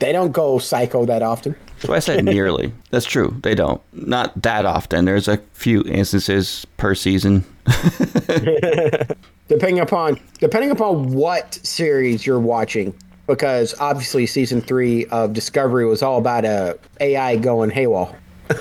[0.00, 1.56] they don't go psycho that often.
[1.80, 2.72] So I said nearly.
[2.90, 3.36] That's true.
[3.42, 3.80] They don't.
[3.92, 5.04] Not that often.
[5.04, 7.44] There's a few instances per season.
[9.48, 12.94] depending upon depending upon what series you're watching
[13.26, 18.14] because obviously season three of discovery was all about a ai going haywall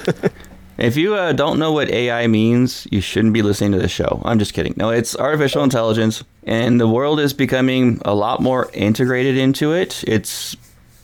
[0.77, 4.21] If you uh, don't know what AI means, you shouldn't be listening to this show.
[4.23, 4.75] I'm just kidding.
[4.77, 10.03] No, it's artificial intelligence, and the world is becoming a lot more integrated into it.
[10.05, 10.55] It's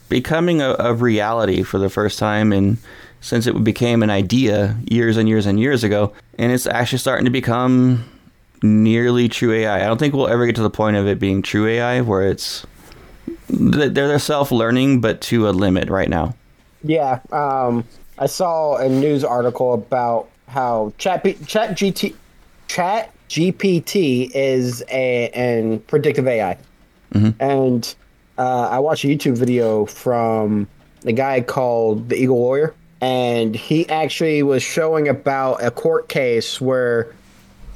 [0.09, 2.77] becoming a, a reality for the first time, and
[3.21, 7.25] since it became an idea years and years and years ago, and it's actually starting
[7.25, 8.03] to become
[8.61, 9.83] nearly true AI.
[9.83, 12.27] I don't think we'll ever get to the point of it being true AI where
[12.29, 12.65] it's
[13.49, 16.35] they're they're self-learning, but to a limit right now.
[16.83, 17.83] yeah um
[18.19, 22.13] i saw a news article about how chat chat gt
[22.67, 26.57] chat gpt is a an predictive ai
[27.39, 27.95] and
[28.37, 30.67] uh, i watched a youtube video from
[31.05, 36.61] a guy called the eagle lawyer and he actually was showing about a court case
[36.61, 37.13] where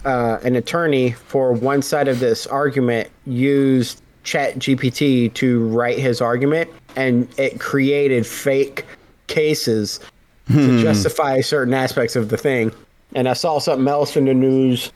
[0.05, 6.21] uh, an attorney for one side of this argument used chat gpt to write his
[6.21, 8.85] argument and it created fake
[9.27, 9.99] cases
[10.47, 12.71] to justify certain aspects of the thing.
[13.15, 14.91] And i saw something else in the news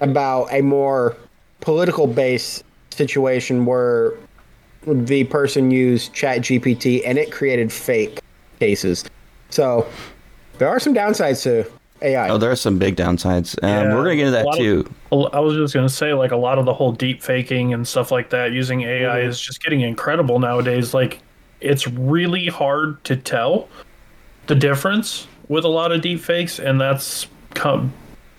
[0.00, 1.16] about a more
[1.60, 4.12] political based situation where
[4.86, 8.20] the person used chat gpt and it created fake
[8.60, 9.04] cases
[9.50, 9.86] so
[10.58, 11.70] there are some downsides to
[12.02, 13.56] ai Oh, there are some big downsides.
[13.62, 14.84] Um, Yeah, we're gonna get into that lot of- too.
[15.32, 18.10] I was just gonna say, like a lot of the whole deep faking and stuff
[18.10, 20.92] like that using AI is just getting incredible nowadays.
[20.92, 21.20] Like,
[21.60, 23.68] it's really hard to tell
[24.48, 27.92] the difference with a lot of deep fakes, and that's com-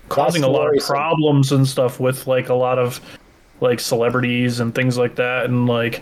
[0.09, 2.99] causing a lot of problems and stuff with like a lot of
[3.61, 5.45] like celebrities and things like that.
[5.45, 6.01] And like,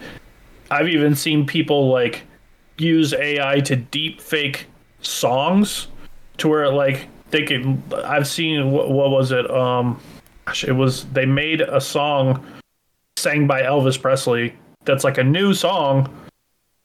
[0.73, 2.23] I've even seen people like
[2.79, 4.65] use AI to deep fake
[5.01, 5.87] songs
[6.37, 7.81] to where like they could.
[7.93, 9.49] I've seen what, what was it?
[9.51, 10.01] Um,
[10.45, 12.43] gosh, it was they made a song
[13.17, 14.55] sang by Elvis Presley.
[14.83, 16.11] That's like a new song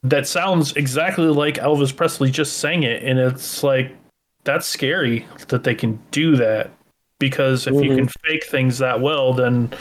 [0.03, 3.95] that sounds exactly like Elvis Presley just sang it, and it's like
[4.43, 6.69] that's scary that they can do that
[7.17, 9.73] because if you can fake things that well, then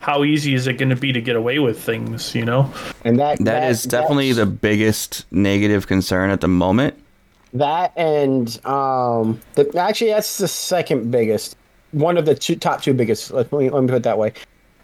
[0.00, 2.34] how easy is it going to be to get away with things?
[2.34, 2.72] You know?
[3.04, 6.94] and that that is definitely the biggest negative concern at the moment.
[7.54, 11.56] that and um the, actually that's the second biggest
[11.92, 14.32] one of the two top two biggest let me, let me put it that way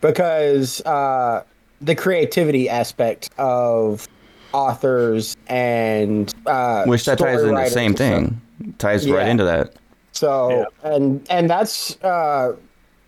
[0.01, 1.43] because uh
[1.83, 4.09] the creativity aspect of
[4.55, 8.41] authors and uh Which that ties into the same thing.
[8.79, 9.75] Ties right into that.
[10.13, 12.57] So and and that's uh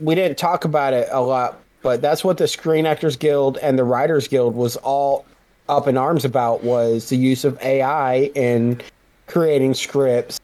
[0.01, 3.79] we didn't talk about it a lot, but that's what the Screen Actors Guild and
[3.79, 5.25] the Writers Guild was all
[5.69, 8.81] up in arms about was the use of AI in
[9.27, 10.39] creating scripts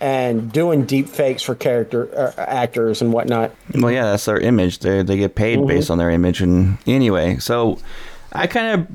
[0.00, 3.52] and doing deep fakes for character uh, actors and whatnot.
[3.74, 4.78] Well, yeah, that's their image.
[4.78, 5.66] They they get paid Mm-hmm.
[5.68, 6.40] based on their image.
[6.40, 7.78] And anyway, so
[8.32, 8.86] I kind of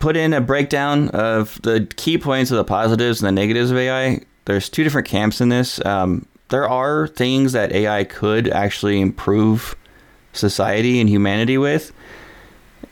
[0.00, 3.78] put in a breakdown of the key points of the positives and the negatives of
[3.78, 4.20] AI.
[4.44, 5.82] There's two different camps in this.
[5.86, 9.76] Um, there are things that AI could actually improve
[10.32, 11.92] society and humanity with,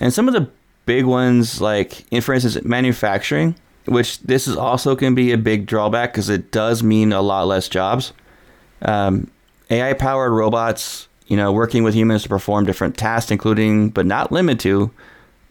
[0.01, 0.51] and some of the
[0.87, 6.13] big ones, like for instance, manufacturing, which this is also can be a big drawback
[6.13, 8.13] because it does mean a lot less jobs.
[8.83, 9.31] Um,
[9.71, 14.33] AI powered robots, you know, working with humans to perform different tasks, including but not
[14.33, 14.91] limited to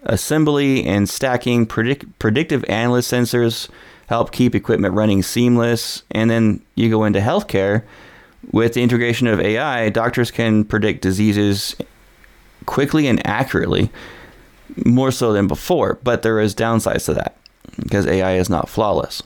[0.03, 1.65] assembly and stacking.
[1.65, 3.69] Predict- predictive analyst sensors
[4.07, 6.03] help keep equipment running seamless.
[6.11, 7.83] And then you go into healthcare.
[8.51, 11.75] With the integration of AI, doctors can predict diseases
[12.65, 13.89] quickly and accurately.
[14.85, 15.97] more so than before.
[16.03, 17.37] But there is downsides to that
[17.77, 19.23] because AI is not flawless.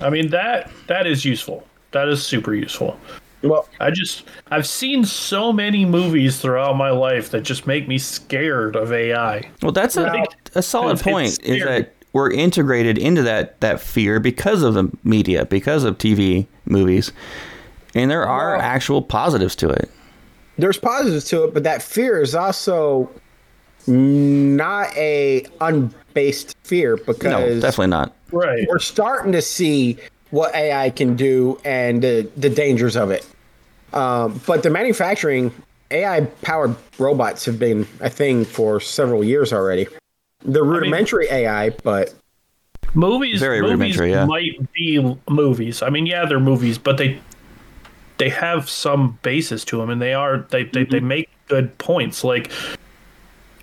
[0.00, 1.66] I mean that that is useful.
[1.92, 2.98] That is super useful.
[3.42, 7.98] Well, I just I've seen so many movies throughout my life that just make me
[7.98, 9.50] scared of AI.
[9.62, 11.42] Well, that's a, a solid point.
[11.42, 16.46] Is that we're integrated into that that fear because of the media, because of TV,
[16.66, 17.12] movies,
[17.94, 19.90] and there are Well- actual positives to it.
[20.58, 23.08] there's positives to it, but that fear is also
[23.86, 28.14] not a unbased fear because No, because definitely not.
[28.30, 28.66] Right.
[28.68, 29.96] we're starting to see
[30.30, 33.26] what AI can do and the, the dangers of it.
[33.92, 35.52] Um, but the manufacturing
[35.90, 39.86] AI powered robots have been a thing for several years already.
[40.44, 42.14] The rudimentary AI, but
[42.94, 44.24] movies Very movies rudimentary, yeah.
[44.24, 45.82] might be movies.
[45.82, 47.18] I mean, yeah, they're movies, but they
[48.22, 52.22] they have some basis to them, and they are they they, they make good points.
[52.22, 52.52] Like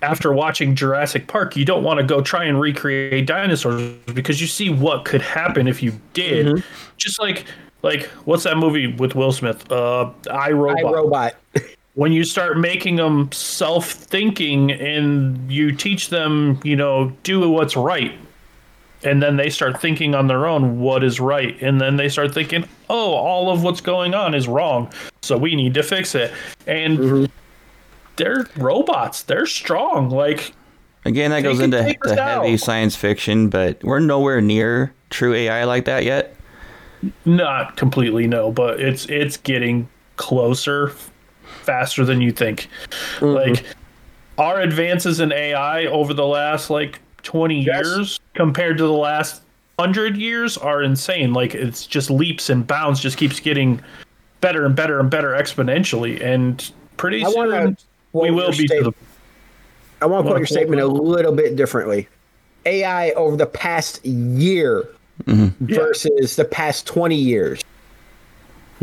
[0.02, 4.46] after watching Jurassic Park, you don't want to go try and recreate dinosaurs because you
[4.46, 6.62] see what could happen if you did.
[6.98, 7.46] Just like
[7.82, 9.72] like what's that movie with Will Smith?
[9.72, 10.84] Uh, I Robot.
[10.84, 11.34] I robot.
[11.94, 18.16] when you start making them self-thinking and you teach them you know do what's right
[19.02, 21.60] and then they start thinking on their own what is right.
[21.62, 24.92] And then they start thinking oh all of what's going on is wrong.
[25.22, 26.32] So we need to fix it.
[26.66, 27.24] And mm-hmm.
[28.16, 29.22] they're robots.
[29.22, 30.10] They're strong.
[30.10, 30.52] Like
[31.04, 32.60] Again, that goes into the heavy out.
[32.60, 36.36] science fiction, but we're nowhere near true AI like that yet.
[37.24, 40.92] not completely no but it's it's getting closer
[41.62, 42.68] faster than you think.
[43.18, 43.26] Mm-hmm.
[43.26, 43.64] Like
[44.38, 47.86] our advances in ai over the last like 20 Yes.
[47.86, 49.42] years compared to the last
[49.76, 53.80] 100 years are insane like it's just leaps and bounds just keeps getting
[54.40, 58.66] better and better and better exponentially and pretty I want soon to we will be
[58.68, 58.92] to the
[60.02, 62.08] I want to Wanna quote your statement a little bit differently.
[62.66, 64.88] AI over the past year
[65.24, 65.66] mm-hmm.
[65.66, 67.62] versus the past 20 years.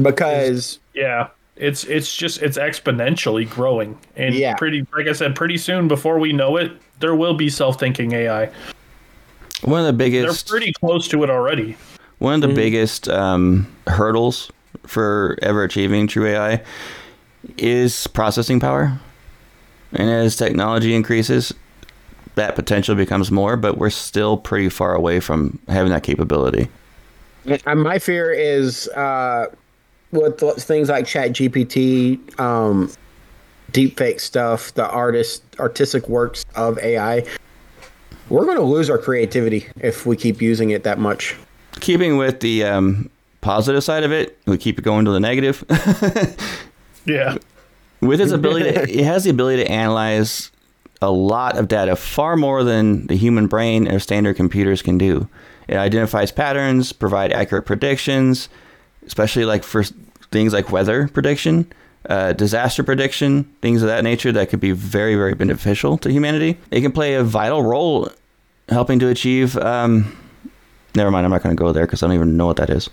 [0.02, 4.56] Because Yeah, it's it's just it's exponentially growing, and Yeah.
[4.56, 8.49] pretty like I said, pretty soon before we know it, there will be self-thinking AI.
[9.63, 10.21] One of the biggest.
[10.21, 11.77] They're biggest pretty close to it already.
[12.19, 14.51] one of the biggest um, hurdles
[14.86, 16.63] for ever achieving true AI
[17.57, 18.99] is processing power.
[19.93, 21.53] And as technology increases,
[22.36, 26.67] that potential becomes more, but we're still pretty far away from having that capability.
[27.65, 29.47] and my fear is uh,
[30.12, 32.91] with th- things like Chat GPT, um,
[33.71, 37.25] deepfake stuff, the artist, artistic works of AI,
[38.30, 41.36] we're going to lose our creativity if we keep using it that much.
[41.80, 43.10] Keeping with the um,
[43.41, 45.63] positive side of it, we keep it going to the negative.
[47.08, 47.38] Yeah,
[48.01, 50.51] with its ability to, it has the ability to analyze
[51.01, 55.30] a lot of data far more than the human brain or standard computers can do
[55.67, 58.49] it identifies patterns provide accurate predictions
[59.06, 59.84] especially like for
[60.32, 61.71] things like weather prediction
[62.08, 66.58] uh, disaster prediction things of that nature that could be very very beneficial to humanity
[66.72, 68.10] it can play a vital role
[68.70, 70.17] helping to achieve um,
[70.96, 72.70] never mind i'm not going to go there because i don't even know what that
[72.70, 72.89] is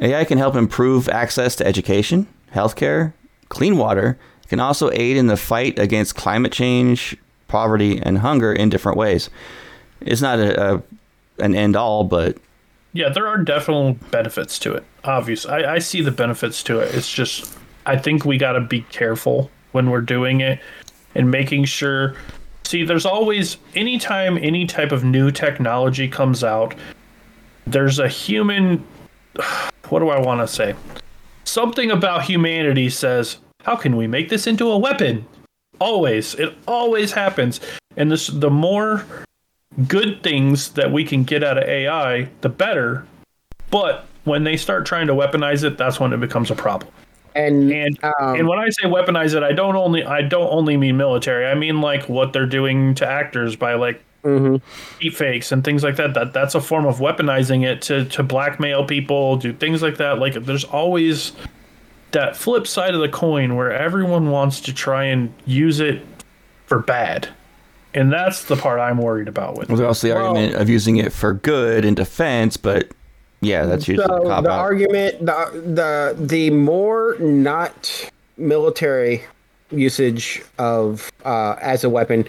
[0.00, 3.12] AI can help improve access to education, healthcare,
[3.48, 4.18] clean water.
[4.44, 7.16] It can also aid in the fight against climate change,
[7.48, 9.28] poverty, and hunger in different ways.
[10.00, 10.82] It's not a, a
[11.40, 12.36] an end all, but
[12.92, 14.84] yeah, there are definite benefits to it.
[15.04, 16.94] Obviously, I, I see the benefits to it.
[16.94, 17.56] It's just
[17.88, 20.60] I think we got to be careful when we're doing it
[21.14, 22.14] and making sure.
[22.64, 26.74] See, there's always anytime any type of new technology comes out,
[27.66, 28.86] there's a human.
[29.88, 30.74] What do I want to say?
[31.44, 35.24] Something about humanity says, "How can we make this into a weapon?"
[35.80, 37.58] Always, it always happens,
[37.96, 39.06] and this the more
[39.86, 43.06] good things that we can get out of AI, the better.
[43.70, 46.92] But when they start trying to weaponize it, that's when it becomes a problem.
[47.34, 50.76] And, And um, and when I say weaponize it, I don't only I don't only
[50.76, 51.46] mean military.
[51.46, 54.02] I mean like what they're doing to actors by like
[55.00, 56.14] deep fakes and things like that.
[56.14, 60.18] That that's a form of weaponizing it to to blackmail people, do things like that.
[60.18, 61.32] Like there's always
[62.10, 66.02] that flip side of the coin where everyone wants to try and use it
[66.66, 67.28] for bad.
[67.94, 69.68] And that's the part I'm worried about with it.
[69.68, 72.56] there's also the Well- argument of using it for good in defense.
[72.56, 72.88] But
[73.40, 79.22] yeah, that's usually so the argument the the the more not military
[79.70, 82.26] usage of uh, as a weapon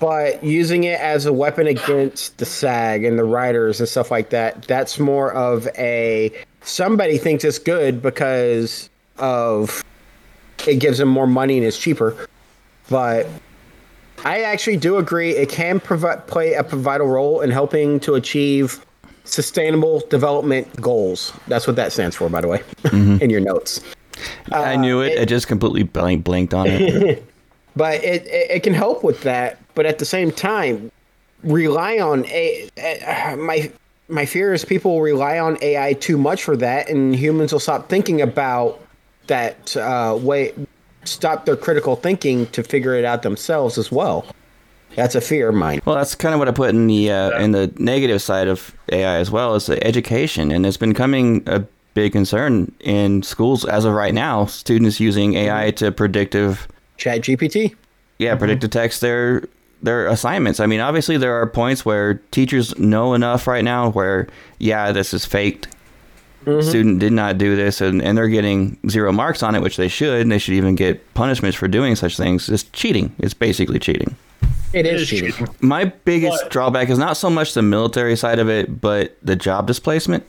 [0.00, 4.30] but using it as a weapon against the SAG and the writers and stuff like
[4.30, 6.32] that that's more of a
[6.62, 9.84] somebody thinks it's good because of
[10.66, 12.28] it gives them more money and it's cheaper
[12.88, 13.26] but
[14.24, 15.30] I actually do agree.
[15.30, 18.84] It can provi- play a vital role in helping to achieve
[19.24, 21.32] sustainable development goals.
[21.48, 22.62] That's what that stands for, by the way,
[22.92, 23.80] in your notes.
[24.52, 25.18] I knew it.
[25.18, 27.24] I just completely blank, blinked on it.
[27.76, 29.58] But it, it it can help with that.
[29.74, 30.92] But at the same time,
[31.42, 33.72] rely on a uh, my
[34.08, 37.88] my fear is people rely on AI too much for that, and humans will stop
[37.88, 38.80] thinking about
[39.26, 40.52] that uh, way,
[41.04, 44.24] stop their critical thinking to figure it out themselves as well.
[44.96, 45.80] That's a fear of mine.
[45.84, 48.74] Well, that's kind of what I put in the uh, in the negative side of
[48.90, 51.64] AI as well as the education, and it's becoming a
[51.94, 54.46] big concern in schools as of right now.
[54.46, 55.76] Students using AI mm-hmm.
[55.76, 57.74] to predictive, Chat GPT.
[58.18, 58.38] yeah, mm-hmm.
[58.38, 59.44] predictive text their
[59.82, 60.60] their assignments.
[60.60, 64.28] I mean, obviously there are points where teachers know enough right now where
[64.58, 65.68] yeah, this is faked.
[66.44, 66.68] Mm-hmm.
[66.68, 69.88] Student did not do this, and, and they're getting zero marks on it, which they
[69.88, 70.20] should.
[70.20, 72.50] And they should even get punishments for doing such things.
[72.50, 73.14] It's cheating.
[73.18, 74.14] It's basically cheating.
[74.74, 75.32] It It is is cheating.
[75.32, 75.54] cheating.
[75.60, 79.36] My biggest But- drawback is not so much the military side of it, but the
[79.36, 80.24] job displacement.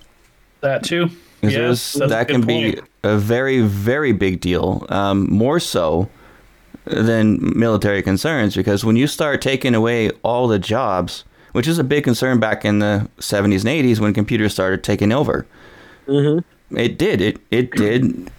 [0.61, 1.07] That too.
[1.41, 2.79] 'Cause Yeah, there's- that's a that good can be point.
[3.03, 4.85] a very, very big deal.
[4.89, 6.09] Um, more so
[6.85, 11.83] than military concerns, because when you start taking away all the jobs, which is a
[11.83, 15.45] big concern back in the 70s and 80s when computers started taking over,
[16.07, 17.21] it did.
[17.21, 18.29] It it did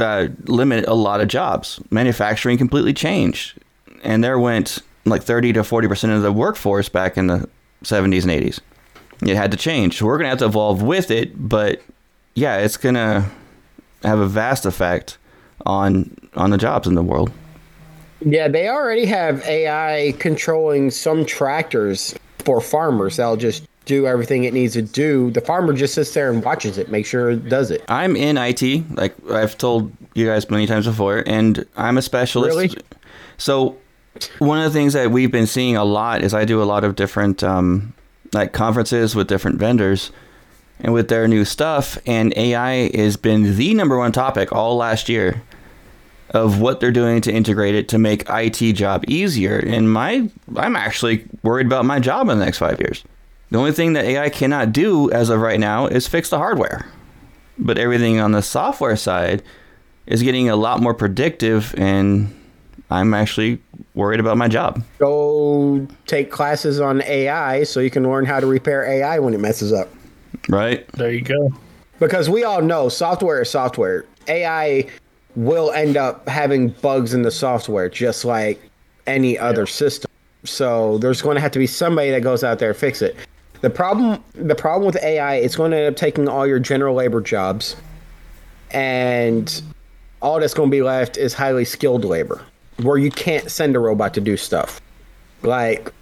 [0.00, 1.80] uh, limit a lot of jobs.
[1.90, 3.54] Manufacturing completely changed,
[4.02, 7.48] and there went like 30 to 40 percent of the workforce back in the
[7.84, 8.60] 70s and 80s.
[9.22, 9.98] It had to change.
[9.98, 11.80] So we're gonna have to evolve with it, but
[12.34, 13.30] yeah, it's gonna
[14.02, 15.18] have a vast effect
[15.66, 17.30] on on the jobs in the world.
[18.24, 24.54] Yeah, they already have AI controlling some tractors for farmers that'll just do everything it
[24.54, 25.30] needs to do.
[25.32, 27.82] The farmer just sits there and watches it, make sure it does it.
[27.88, 32.56] I'm in IT, like I've told you guys many times before, and I'm a specialist.
[32.56, 32.76] Really?
[33.38, 33.76] So
[34.38, 36.84] one of the things that we've been seeing a lot is I do a lot
[36.84, 37.92] of different um,
[38.32, 40.10] like conferences with different vendors
[40.80, 45.08] and with their new stuff, and AI has been the number one topic all last
[45.08, 45.42] year
[46.30, 49.58] of what they're doing to integrate it to make IT job easier.
[49.58, 53.04] And my I'm actually worried about my job in the next five years.
[53.50, 56.86] The only thing that AI cannot do as of right now is fix the hardware
[57.58, 59.42] but everything on the software side
[60.06, 62.34] is getting a lot more predictive and
[62.92, 63.60] i'm actually
[63.94, 68.46] worried about my job Go take classes on AI so you can learn how to
[68.46, 69.88] repair AI when it messes up.
[70.48, 71.52] right There you go.
[71.98, 74.04] Because we all know software is software.
[74.28, 74.86] AI
[75.36, 78.60] will end up having bugs in the software just like
[79.06, 80.10] any other system.
[80.44, 83.16] So there's going to have to be somebody that goes out there and fix it.
[83.60, 86.94] The problem the problem with AI, it's going to end up taking all your general
[86.94, 87.76] labor jobs
[88.72, 89.62] and
[90.20, 92.44] all that's going to be left is highly skilled labor
[92.82, 94.80] where you can't send a robot to do stuff.
[95.42, 95.92] Like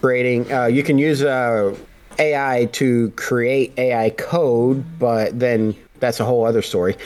[0.00, 1.76] creating uh, you can use uh,
[2.18, 6.96] AI to create AI code, but then that's a whole other story.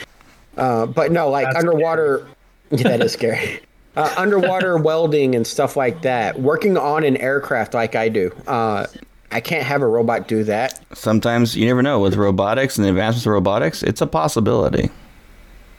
[0.57, 2.27] Uh, but no, like That's underwater,
[2.71, 3.61] yeah, that is scary.
[3.95, 6.39] Uh, underwater welding and stuff like that.
[6.39, 8.31] Working on an aircraft like I do.
[8.47, 8.87] Uh,
[9.31, 10.79] I can't have a robot do that.
[10.93, 14.89] sometimes you never know with robotics and the advancements of robotics it's a possibility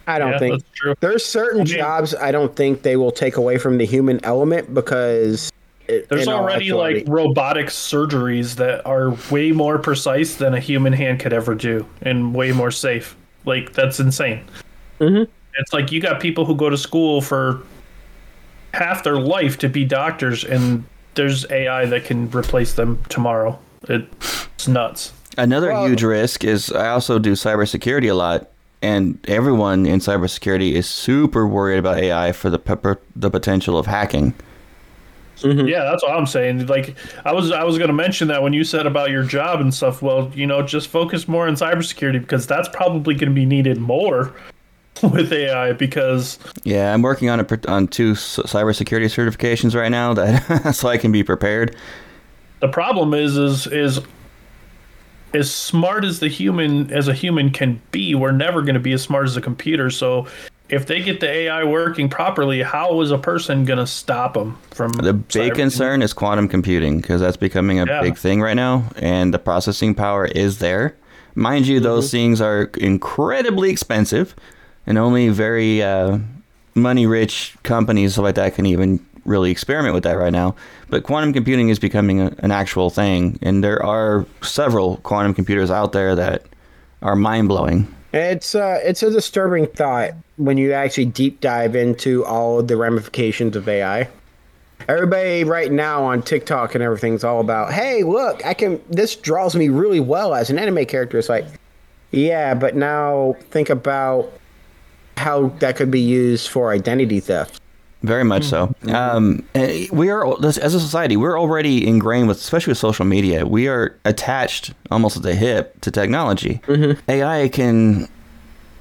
[0.07, 0.95] I don't Yeah, think that's true.
[1.01, 4.73] there's certain mean- jobs I don't think they will take away from the human element
[4.75, 5.51] because
[5.89, 11.19] it, There's already like robotic surgeries that are way more precise than a human hand
[11.21, 13.17] could ever do, and way more safe.
[13.45, 14.45] Like that's insane.
[15.01, 15.31] Mm-hmm.
[15.59, 17.61] It's like you got people who go to school for
[18.73, 20.85] half their life to be doctors, and
[21.15, 23.59] there's AI that can replace them tomorrow.
[23.89, 25.13] It's nuts.
[25.39, 28.51] another Well- huge risk is i also do cybersecurity a lot
[28.83, 33.87] and everyone in cybersecurity is super worried about ai for the pepper, the potential of
[33.87, 34.35] hacking
[35.39, 35.67] mm-hmm.
[35.69, 36.67] Yeah, that's what I'm saying.
[36.67, 39.61] Like I was I was going to mention that when you said about your job
[39.61, 40.03] and stuff.
[40.03, 43.79] Well, you know, just focus more on cybersecurity because that's probably going to be needed
[43.79, 44.35] more
[45.03, 50.73] with AI because yeah i'm working on a, on two cybersecurity certifications right now that
[50.75, 51.75] so i can be prepared
[52.61, 54.01] the problem is is is
[55.35, 58.93] as smart as the human as a human can be, we're never going to be
[58.93, 59.91] as smart as a computer.
[59.91, 60.27] So
[60.69, 64.57] if they get the AI working properly, how is a person going to stop them
[64.71, 68.01] from The big cyber- concern is quantum computing because that's becoming a Yeah.
[68.03, 70.95] big thing right now, and the processing power is there.
[71.35, 72.17] Mind you, those Mm-hmm.
[72.17, 74.35] things are incredibly expensive,
[74.87, 76.19] and only very uh,
[76.75, 80.55] money-rich companies like that can even really experiment with that right now.
[80.89, 85.71] But quantum computing is becoming a, an actual thing, and there are several quantum computers
[85.71, 86.45] out there that
[87.03, 87.95] are mind-blowing.
[88.13, 93.55] It's uh, it's a disturbing thought when you actually deep dive into all the ramifications
[93.55, 94.09] of AI.
[94.89, 98.83] Everybody right now on TikTok and everything's all about, hey, look, I can.
[98.89, 101.19] This draws me really well as an anime character.
[101.19, 101.47] It's like,
[102.11, 104.33] yeah, but now think about
[105.17, 107.61] how that could be used for identity theft.
[108.03, 108.69] Very much so.
[108.83, 108.95] Mm-hmm.
[108.95, 113.47] Um, eh, we are as a society, we're already ingrained with, especially with social media.
[113.47, 116.61] We are attached almost at the hip to technology.
[116.67, 117.11] Mm-hmm.
[117.11, 118.09] AI can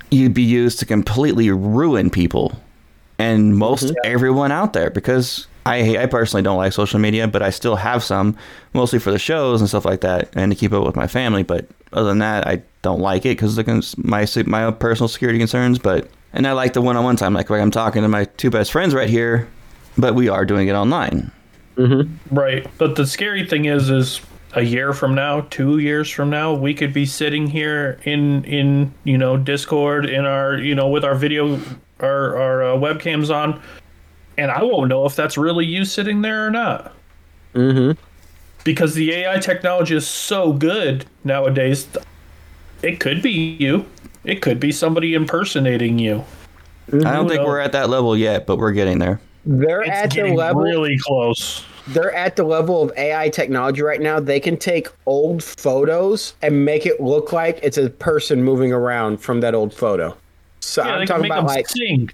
[0.09, 2.59] you be used to completely ruin people
[3.17, 3.95] and most mm-hmm.
[4.05, 8.03] everyone out there because I I personally don't like social media, but I still have
[8.03, 8.38] some
[8.74, 11.43] mostly for the shows and stuff like that and to keep up with my family.
[11.43, 13.67] But other than that, I don't like it because of
[13.97, 15.78] my my personal security concerns.
[15.78, 18.71] But and I like the one-on-one time, like, like I'm talking to my two best
[18.71, 19.47] friends right here,
[19.97, 21.32] but we are doing it online.
[22.32, 22.67] Right.
[22.77, 24.21] But the scary thing is, is
[24.53, 28.93] a year from now, two years from now, we could be sitting here in in
[29.03, 31.59] you know Discord in our you know with our video
[31.99, 33.61] our our uh, webcams on,
[34.38, 36.93] and I won't know if that's really you sitting there or not.
[37.53, 37.99] Mm-hmm.
[38.63, 41.88] Because the AI technology is so good nowadays,
[42.82, 43.86] it could be you.
[44.30, 46.23] It could be somebody impersonating you.
[46.91, 47.05] Mm-hmm.
[47.07, 49.19] I don't think we're at that level yet, but we're getting there.
[49.45, 50.61] They're It's at the level.
[50.61, 51.63] really close.
[51.88, 54.19] they're at the level of AI technology right now.
[54.19, 59.17] They can take old photos and make it look like it's a person moving around
[59.17, 60.15] from that old photo.
[60.59, 62.09] So Yeah, I'm they can talking make about them like sing.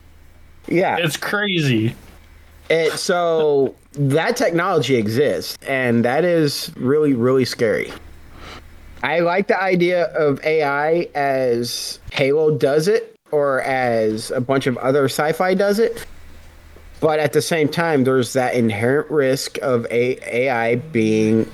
[0.67, 0.97] yeah.
[0.99, 1.95] It's crazy.
[2.69, 7.91] It, so that technology exists, and that is really, really scary.
[9.05, 14.77] I like the idea of AI as Halo does it, or as a bunch of
[14.77, 16.07] other sci-fi does it.
[17.01, 21.47] But at the same time, there's that inherent risk of a- AI being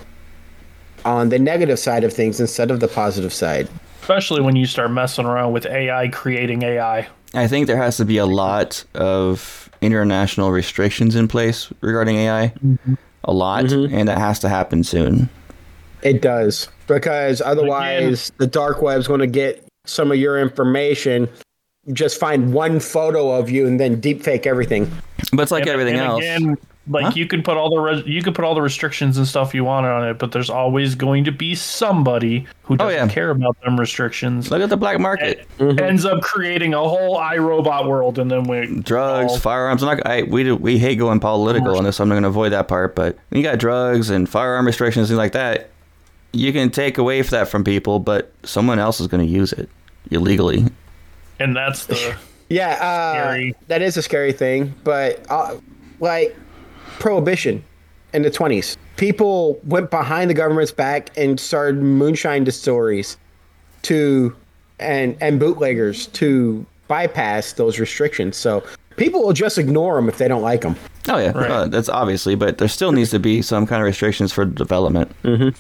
[1.04, 3.68] on the negative side of things instead of the positive side.
[4.02, 7.08] especially when you start messing around with AI creating AI.
[7.34, 12.48] I think there has to be a lot of international restrictions in place regarding AI.
[12.66, 12.94] Mm-hmm.
[13.26, 13.94] A lot, mm-hmm.
[13.94, 15.30] and that has to happen soon.
[16.04, 21.30] It does because otherwise the dark web's going to get some of your information.
[21.94, 24.92] Just find one photo of you and then deepfake everything.
[25.34, 26.20] But it's like And- everything and else.
[26.22, 27.12] Again, like Huh?
[27.16, 29.64] you can put all the res- you can put all the restrictions and stuff you
[29.64, 33.14] want on it, but there's always going to be somebody who Oh, doesn't yeah.
[33.14, 34.50] care about them restrictions.
[34.52, 35.48] Look at the black market.
[35.60, 39.84] Ends up creating a whole iRobot world, and then we drugs, all- firearms.
[39.84, 40.08] I'm not.
[40.08, 42.52] I, we do, we hate going political on this, so I'm not going to avoid
[42.52, 42.96] that part.
[42.96, 45.70] But you got drugs and firearm restrictions, things like that,
[46.34, 49.70] you can take away that from people, but someone else is going to use it
[50.12, 50.66] illegally.
[51.40, 52.16] and that's the
[52.50, 53.56] Yeah, uh, Scary.
[53.68, 54.74] that is a scary thing.
[54.84, 55.58] But uh,
[56.02, 56.36] like
[57.00, 57.64] prohibition
[58.14, 63.16] in the twenties, people went behind the government's back and started moonshine distilleries
[63.84, 64.36] to
[64.80, 68.36] and and bootleggers to bypass those restrictions.
[68.36, 68.64] So
[68.98, 70.76] people will just ignore them if they don't like them.
[71.08, 71.50] Oh yeah, Right.
[71.50, 75.10] uh, that's obviously, but there still needs to be some kind of restrictions for development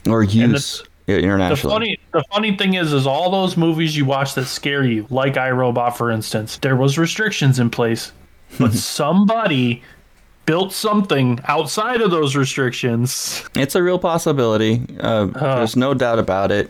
[0.07, 1.73] or use the internationally.
[1.73, 5.33] funny the funny thing is is all those movies you watch that scare you, like
[5.35, 8.11] iRobot for instance, there was restrictions in place,
[8.59, 8.73] but
[9.05, 9.81] somebody
[10.45, 13.43] built something outside of those restrictions.
[13.55, 14.81] It's a real possibility.
[14.99, 16.69] Uh, There's no doubt about it.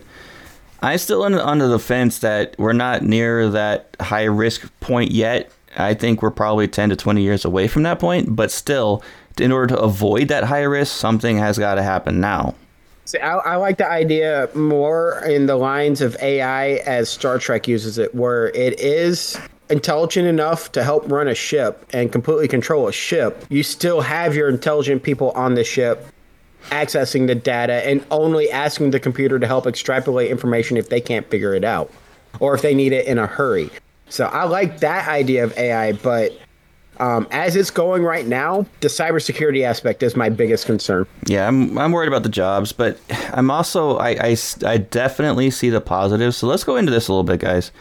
[0.81, 5.51] I still under the fence that we're not near that high risk point yet.
[5.77, 9.03] I think we're probably 10 to 20 years away from that point, but still,
[9.37, 12.55] in order to avoid that high risk, something has got to happen now.
[13.05, 17.67] See, I, I like the idea more in the lines of AI as Star Trek
[17.67, 19.37] uses it, where it is
[19.69, 23.45] intelligent enough to help run a ship and completely control a ship.
[23.49, 26.05] You still have your intelligent people on the ship
[26.69, 31.29] accessing the data and only asking the computer to help extrapolate information if they can't
[31.29, 31.91] figure it out
[32.39, 33.69] or if they need it in a hurry.
[34.09, 36.37] So I like that idea of AI, but
[36.99, 41.07] um, as it's going right now, the cybersecurity aspect is my biggest concern.
[41.25, 42.99] Yeah, I'm, I'm worried about the jobs, but
[43.33, 44.35] I'm also, I
[44.65, 46.37] I definitely see the positives.
[46.37, 47.71] So let's go into this a little bit, guys.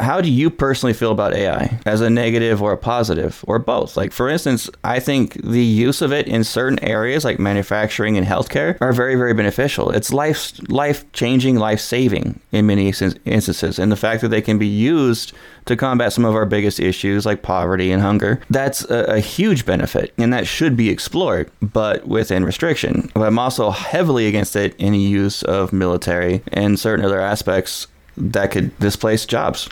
[0.00, 3.96] How do you personally feel about AI as a negative or a positive or both?
[3.96, 8.26] Like, for instance, I think the use of it in certain areas like manufacturing and
[8.26, 9.90] healthcare are very, very beneficial.
[9.90, 13.78] It's life, life changing, life saving in many instances.
[13.78, 15.32] And the fact that they can be used
[15.66, 19.66] to combat some of our biggest issues like poverty and hunger, that's a, a huge
[19.66, 20.12] benefit.
[20.18, 23.10] And that should be explored, but within restriction.
[23.14, 27.86] But I'm also heavily against it in the use of military and certain other aspects
[28.16, 29.68] that could displace jobs.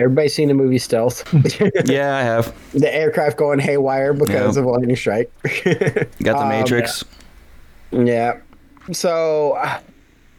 [0.00, 1.24] Everybody's seen the movie Stealth.
[1.86, 2.54] Yeah, I have.
[2.72, 4.60] the aircraft going haywire because Yeah.
[4.62, 5.30] of a lightning strike.
[5.42, 7.04] Got the Um, Matrix.
[7.92, 8.38] yeah.
[8.92, 9.56] So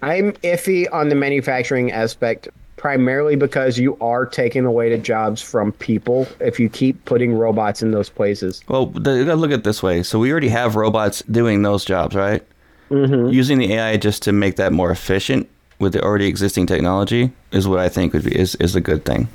[0.01, 5.71] I'm iffy on the manufacturing aspect primarily because you are taking away the jobs from
[5.73, 8.63] people if you keep putting robots in those places.
[8.67, 10.01] Well, the, look at it this way.
[10.01, 12.43] So we already have robots doing those jobs, right?
[12.89, 13.29] Mm-hmm.
[13.29, 15.47] Using the AI just to make that more efficient
[15.77, 19.05] with the already existing technology is what I think would be is, is a good
[19.05, 19.27] thing.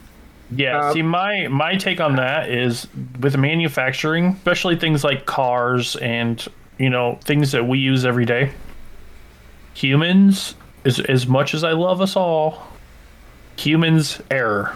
[0.54, 2.86] Yeah, Uh, see my my take on that is
[3.20, 6.44] with manufacturing, especially things like cars and,
[6.78, 8.52] you know, things that we use every day.
[9.74, 12.66] Humans as as much as I love us all,
[13.56, 14.74] humans error.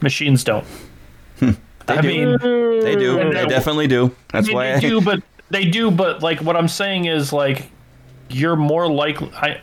[0.00, 0.66] Machines don't.
[1.88, 2.08] I do.
[2.08, 2.32] mean,
[2.82, 3.16] They do.
[3.16, 4.14] They they- definitely do.
[4.32, 7.04] That's I mean, why they I, do, but they do, but like what I'm saying
[7.04, 7.70] is like
[8.28, 9.30] you're more likely.
[9.34, 9.60] I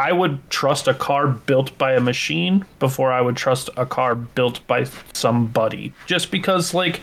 [0.00, 4.14] I would trust a car built by a machine before I would trust a car
[4.14, 7.00] built by somebody, just because like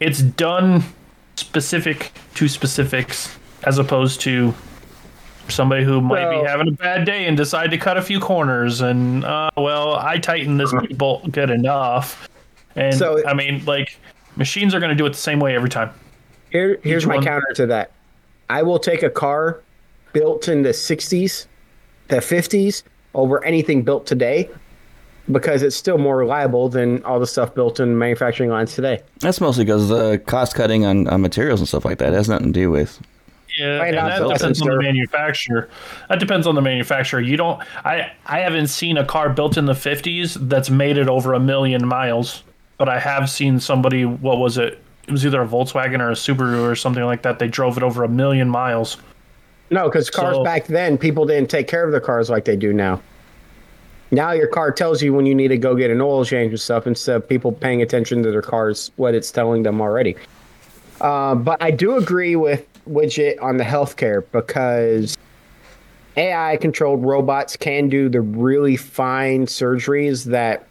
[0.00, 0.82] it's done
[1.36, 4.52] specific to specifics as opposed to
[5.48, 8.18] somebody who might Well- be having a bad day and decide to cut a few
[8.20, 12.28] corners and uh, well i tighten this bolt good enough.
[12.74, 13.98] And So- i mean like
[14.36, 15.90] machines are going to do it the same way every time.
[16.50, 17.92] Here, here's Each my one- counter to that.
[18.50, 19.60] I will take a car
[20.12, 21.46] built in the 60s,
[22.08, 22.82] the 50s,
[23.14, 24.48] over anything built today
[25.30, 29.02] because it's still more reliable than all the stuff built in manufacturing lines today.
[29.20, 32.46] that's mostly because the cost cutting on, on materials and stuff like that has nothing
[32.46, 32.98] to do with.
[33.58, 35.68] Yeah, and that depends on the manufacturer.
[36.08, 37.20] That depends on the manufacturer.
[37.20, 37.60] You don't.
[37.84, 41.40] I I haven't seen a car built in the fifties that's made it over a
[41.40, 42.44] million miles,
[42.76, 44.04] but I have seen somebody.
[44.04, 44.80] What was it?
[45.08, 47.40] It was either a Volkswagen or a Subaru or something like that.
[47.40, 48.98] They drove it over a million miles.
[49.70, 52.56] No, because cars So- back then, people didn't take care of their cars like they
[52.56, 53.00] do now.
[54.10, 56.60] Now your car tells you when you need to go get an oil change and
[56.60, 60.16] stuff instead of people paying attention to their cars, what it's telling them already.
[61.00, 65.16] Uh, but I do agree with Widget on the healthcare because
[66.16, 70.66] AI controlled robots can do the really fine surgeries that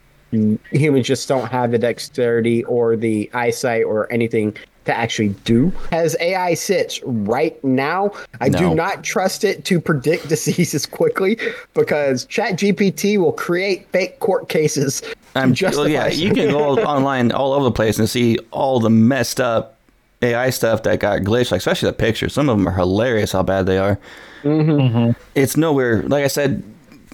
[0.71, 4.57] humans just don't have the dexterity or the eyesight or anything
[4.88, 5.71] to actually do.
[5.91, 8.11] As AI sits right now,
[8.41, 8.57] I No.
[8.59, 11.38] do not trust it to predict diseases quickly
[11.73, 15.01] because ChatGPT will create fake court cases.
[15.35, 18.79] I'm just well, yeah, you can go online all over the place and see all
[18.79, 19.77] the messed up
[20.21, 22.33] AI stuff that got glitched, like especially the pictures.
[22.33, 23.99] Some of them are hilarious how bad they are.
[24.43, 25.11] Mm-hmm.
[25.35, 26.63] It's nowhere, like I said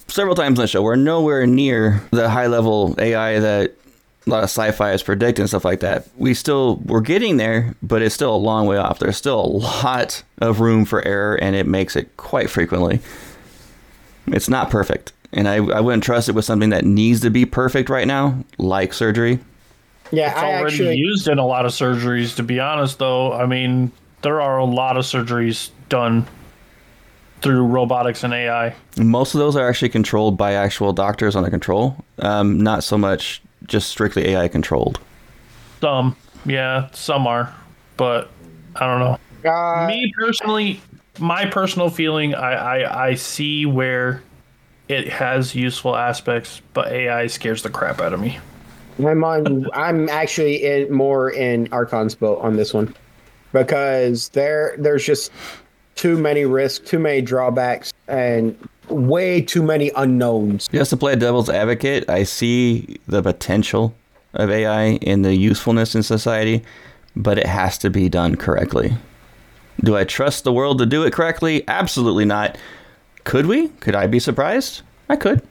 [0.07, 3.73] several times on the show, we're nowhere near the high level AI that
[4.25, 6.07] a lot of sci-fi is predicting stuff like that.
[6.17, 8.99] We still we're getting there, but it's still a long way off.
[8.99, 12.99] There's still a lot of room for error, and it makes it quite frequently.
[14.27, 17.45] It's not perfect, and I, I wouldn't trust it with something that needs to be
[17.45, 19.39] perfect right now, like surgery.
[20.11, 22.35] Yeah, It's I already actually used in a lot of surgeries.
[22.37, 26.25] To be honest, though, I mean there are a lot of surgeries done
[27.41, 28.73] through robotics and AI.
[28.97, 33.41] Most of those are actually controlled by actual doctors under control, um, not so much
[33.67, 34.99] just strictly AI controlled.
[35.81, 37.53] Some, yeah, some are,
[37.97, 38.29] but
[38.75, 39.51] I don't know.
[39.51, 40.81] uh, Me personally,
[41.19, 42.53] my personal feeling, I,
[42.83, 44.23] I I see where
[44.87, 48.39] it has useful aspects, but AI scares the crap out of me.
[48.99, 49.67] I'm on.
[49.73, 52.93] I'm actually in, more in Archon's boat on this one
[53.51, 55.31] because there there's just
[55.95, 58.57] too many risks, too many drawbacks, and
[58.93, 60.67] way too many unknowns.
[60.67, 63.93] Just to play devil's advocate, I see the potential
[64.33, 66.63] of AI and the usefulness in society,
[67.15, 68.95] but it has to be done correctly.
[69.81, 71.63] Do I trust the world to do it correctly?
[71.67, 72.57] Absolutely not.
[73.23, 73.69] Could we?
[73.79, 74.81] Could I be surprised?
[75.09, 75.41] I could.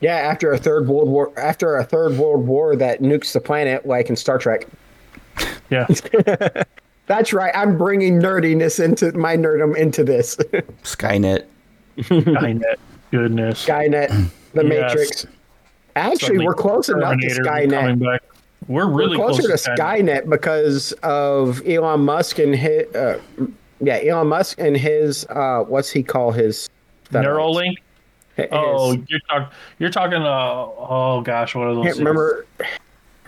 [0.00, 3.86] Yeah, after a third world war, after a third world war that nukes the planet,
[3.86, 4.66] like in Star Trek.
[5.70, 5.86] Yeah,
[7.06, 7.52] That's right.
[7.54, 10.36] I'm bringing nerdiness into my nerdome into this.
[10.82, 11.44] Skynet.
[11.98, 12.76] Skynet,
[13.10, 13.66] goodness.
[13.66, 14.08] Skynet,
[14.54, 14.68] the Yes.
[14.94, 15.26] Matrix.
[15.94, 18.18] Actually, Suddenly we're close enough to Skynet.
[18.68, 23.18] We're really We're closer close to Skynet because of Elon Musk and his, uh,
[23.80, 26.68] yeah, Elon Musk and his, uh, what's he call his?
[27.10, 27.76] Neuralink.
[28.36, 29.48] His- Oh, you're talking.
[29.78, 30.22] You're talking.
[30.22, 30.26] Uh,
[30.78, 31.84] oh gosh, what are those?
[31.84, 32.46] can't remember.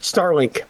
[0.00, 0.62] Starlink.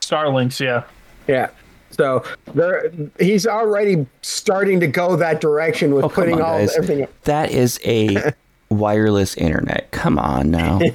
[0.00, 0.58] Starlinks.
[0.60, 0.84] Yeah.
[1.28, 1.50] Yeah.
[1.92, 2.24] So
[2.54, 6.74] there, he's already starting to go that direction with Oh, putting on, all guys.
[6.76, 7.06] everything.
[7.24, 8.32] That is a
[8.70, 9.90] wireless internet.
[9.92, 10.80] Come on now.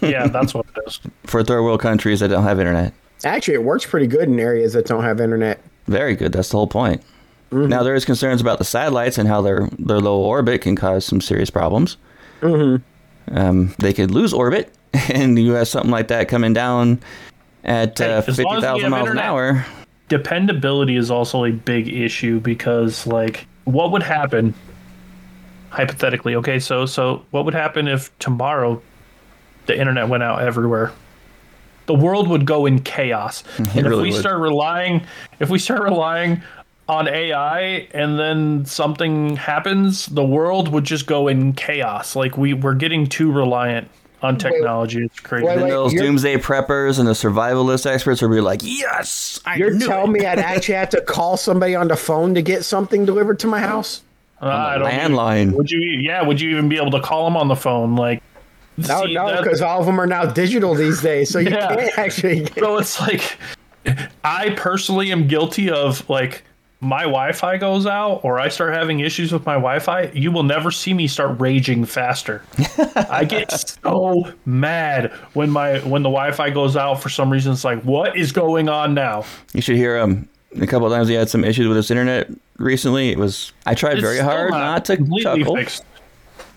[0.00, 0.98] Yeah, that's what it is.
[1.24, 2.92] For third world countries that don't have internet.
[3.24, 5.60] Actually, it works pretty good in areas that don't have internet.
[5.86, 6.32] Very good.
[6.32, 7.02] That's the whole point.
[7.52, 11.04] Now there is concerns about the satellites and how their their low orbit can cause
[11.04, 11.98] some serious problems.
[12.40, 13.36] Mm-hmm.
[13.38, 14.74] Um, they could lose orbit,
[15.12, 17.00] and you have something like that coming down
[17.62, 19.24] at Hey, uh, as long as fifty we thousand have miles internet.
[19.24, 19.66] an hour.
[20.12, 24.52] Dependability is also a big issue because, like, what would happen
[25.70, 26.34] hypothetically?
[26.34, 28.82] Okay, so so what would happen if tomorrow
[29.64, 30.92] the internet went out everywhere.
[31.86, 33.42] The world would go in chaos.
[33.56, 34.14] and if we would.
[34.14, 35.00] start relying
[35.40, 36.42] if we start relying
[36.90, 42.14] on AI and then something happens, the world would just go in chaos.
[42.14, 43.88] Like we we're getting too reliant
[44.22, 45.04] on technology.
[45.04, 45.44] it's crazy.
[45.46, 45.70] wait, Then wait.
[45.70, 50.14] those doomsday preppers and the survivalist experts will be like, "Yes, I You're knew telling
[50.14, 53.38] it." me I'd actually have to call somebody on the phone to get something delivered
[53.40, 54.02] to my house?
[54.40, 55.52] Uh, I don't even- landline.
[55.52, 55.80] Would you?
[55.80, 56.22] Yeah.
[56.22, 57.94] Would you even be able to call them on the phone?
[57.96, 58.22] Like,
[58.76, 61.74] No, see, no, because all of them are now digital these days, so you Yeah.
[61.76, 62.40] can't actually.
[62.44, 63.36] Get, so it's like,
[64.24, 66.42] I personally am guilty of like
[66.82, 70.10] my Wi-Fi goes out or I start having issues with my Wi-Fi.
[70.14, 72.42] You will never see me start raging faster.
[73.08, 77.52] I get so mad when my when the Wi-Fi goes out for some reason.
[77.52, 79.24] It's like, what is going on now?
[79.54, 80.28] You should hear him.
[80.60, 82.28] A couple of times he had some issues with his internet
[82.58, 83.10] recently.
[83.10, 85.56] It was I tried It's very hard not to completely chuckle.
[85.56, 85.84] fixed.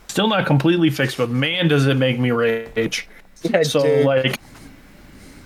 [0.08, 3.08] Still not completely fixed, but man, does it make me rage.
[3.44, 4.06] Yeah, So dude.
[4.08, 4.40] like,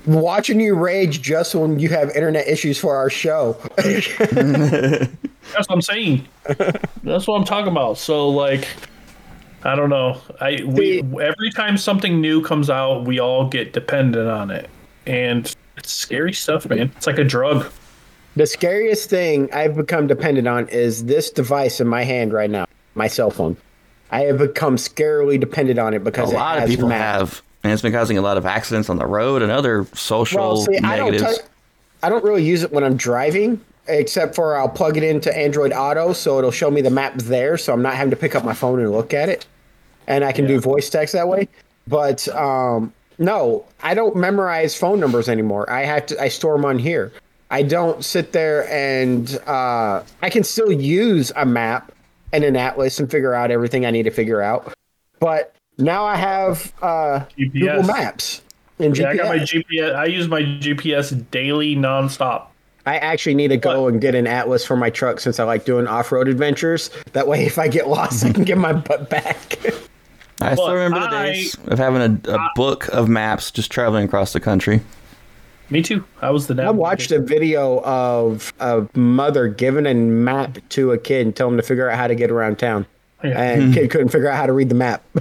[0.06, 3.54] watching you rage just when you have internet issues for our show.
[3.78, 6.28] That's what I'm saying.
[7.04, 7.97] That's what I'm talking about.
[7.97, 8.68] So like
[9.64, 10.22] I don't know.
[10.39, 14.70] I we every time something new comes out, we all get dependent on it.
[15.06, 16.91] And it's scary stuff, man.
[16.97, 17.72] It's like a drug.
[18.36, 22.66] the scariest thing I've become dependent on is this device in my hand right now,
[22.95, 23.58] my cell phone.
[24.12, 27.20] I have become scarily dependent on it because A because lot it of people maps.
[27.32, 30.39] have, and it's been causing a lot of accidents on the road and other social
[30.39, 31.39] Well, see, I don't, negatives.
[32.01, 35.72] I don't really use it when I'm driving, except for I'll plug it into Android
[35.72, 38.43] Auto, so it'll show me the map there, so I'm not having to pick up
[38.43, 39.45] my phone and look at it,
[40.07, 41.47] and I can do voice text that way.
[41.88, 45.70] But um, no, I don't memorize phone numbers anymore.
[45.70, 46.20] I have to.
[46.20, 47.11] I store them on here.
[47.51, 51.91] I don't sit there and uh, I can still use a map
[52.32, 54.74] and an atlas and figure out everything I need to figure out.
[55.20, 58.41] But now I have uh, Google Maps
[58.80, 59.95] and Yeah, I got my GPS.
[59.95, 62.47] I use my GPS daily, nonstop.
[62.86, 65.65] I actually need to go and get an atlas for my truck since I like
[65.65, 66.89] doing off-road adventures.
[67.13, 69.57] That way, if I get lost, I can get my butt back.
[70.41, 73.71] I still But remember the I- days of having a, a book of maps just
[73.71, 74.82] traveling across the country.
[75.69, 76.03] Me too.
[76.21, 80.97] I was the I watched a video of a mother giving a map to a
[80.97, 82.88] kid and telling him to figure out how to get around town,
[83.24, 83.41] Yeah.
[83.41, 85.03] and kid couldn't figure out how to read the map.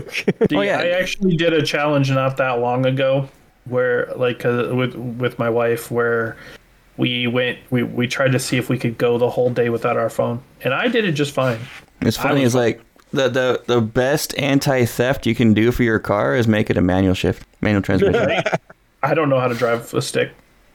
[0.54, 0.78] Oh, yeah.
[0.78, 3.28] I actually did a challenge not that long ago
[3.64, 6.36] where like uh, with with my wife where
[6.96, 9.96] we went we, we tried to see if we could go the whole day without
[9.96, 11.58] our phone and I did it just fine.
[12.00, 12.42] It's funny.
[12.44, 12.80] was- It's like
[13.10, 16.76] the, the the best anti theft you can do for your car is make it
[16.76, 18.42] a manual shift, manual transmission.
[19.02, 20.32] I don't know how to drive a stick.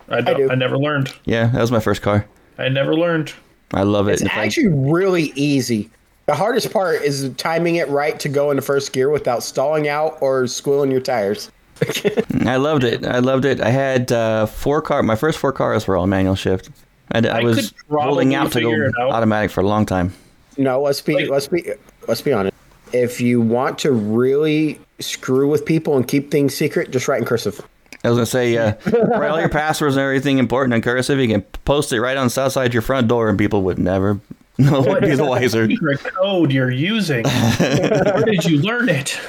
[0.10, 0.50] I don't, do.
[0.52, 1.14] I, never learned.
[1.26, 2.26] yeah, that was my first car.
[2.58, 3.34] I never learned.
[3.74, 4.14] I love it.
[4.14, 5.90] It's If I- actually really easy.
[6.26, 10.18] The hardest part is timing it right to go into first gear without stalling out
[10.22, 11.52] or squealing your tires.
[12.46, 13.06] I loved it.
[13.06, 13.60] I loved it.
[13.60, 15.04] I had uh, four car.
[15.04, 16.70] My first four cars were all manual shift.
[17.12, 19.12] I, I, I was could probably holding out to go out.
[19.12, 20.14] automatic for a long time.
[20.58, 21.66] No, let's be Like- let's be
[22.08, 22.56] let's be honest.
[22.94, 27.26] If you want to really screw with people and keep things secret, just write in
[27.26, 27.60] cursive.
[28.04, 28.74] I was gonna say, uh,
[29.18, 31.18] write all your passwords and everything important in cursive.
[31.20, 33.64] You can post it right on the south side of your front door, and people
[33.64, 34.20] would never
[34.58, 35.68] know be the wiser.
[35.68, 37.26] Secret code you're using.
[37.60, 39.20] Where did you learn it?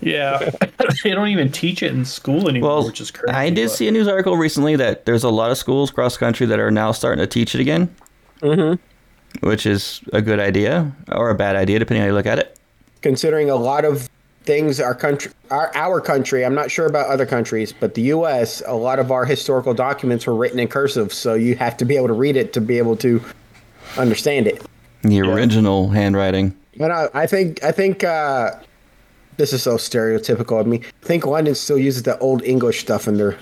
[0.00, 0.50] Yeah,
[1.04, 3.32] they don't even teach it in school anymore, Well, which is crazy.
[3.32, 6.14] I did but- see a news article recently that there's a lot of schools across
[6.14, 7.94] the country that are now starting to teach it again.
[8.40, 9.46] Mm-hmm.
[9.46, 12.38] Which is a good idea or a bad idea, depending on how you look at
[12.38, 12.58] it.
[13.00, 14.10] Considering a lot of
[14.44, 18.60] things our country our our country, I'm not sure about other countries, but the US,
[18.66, 21.96] a lot of our historical documents were written in cursive, so you have to be
[21.96, 23.22] able to read it to be able to
[23.98, 24.64] understand it.
[25.02, 26.56] The original handwriting.
[26.76, 28.52] But I, I think I think uh,
[29.36, 30.80] this is so stereotypical of me.
[31.02, 33.38] I think London still uses the old English stuff in their.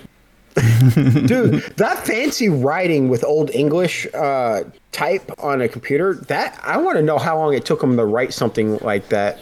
[1.27, 6.97] Dude, that fancy writing with old English uh, type on a computer, that I want
[6.97, 9.39] to know how long it took them to write something like that.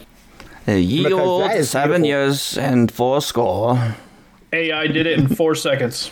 [0.67, 2.09] A ye old that is seven beautiful.
[2.09, 3.97] years and four score.
[4.53, 6.11] AI did it in four seconds.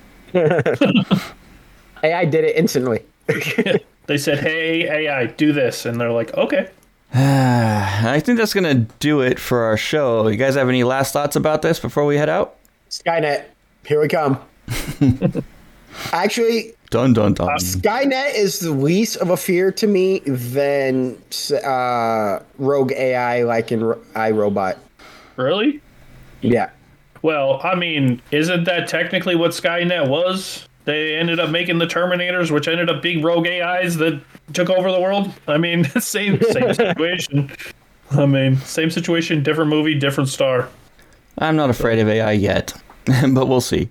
[0.34, 3.02] AI did it instantly.
[4.06, 6.68] They said, "Hey AI, do this," and they're like, "Okay."
[7.14, 10.28] I think that's gonna do it for our show.
[10.28, 12.56] You guys have any last thoughts about this before we head out?
[12.90, 13.44] Skynet,
[13.84, 14.38] here we come.
[16.12, 17.48] Actually, Dun dun dun.
[17.58, 21.20] Skynet is the least of a fear to me than
[21.64, 24.76] uh, Rogue AI, like in Ro- iRobot.
[25.36, 25.80] Really?
[26.42, 26.70] Yeah.
[27.22, 30.65] Well, I mean, isn't that technically what Skynet was?
[30.86, 34.20] They ended up making the Terminators, which ended up being rogue AIs that
[34.52, 35.32] took over the world.
[35.46, 37.50] I mean, same same situation.
[38.12, 40.68] I mean, same situation, different movie, different star.
[41.38, 42.72] I'm not afraid of AI yet,
[43.04, 43.90] but we'll see.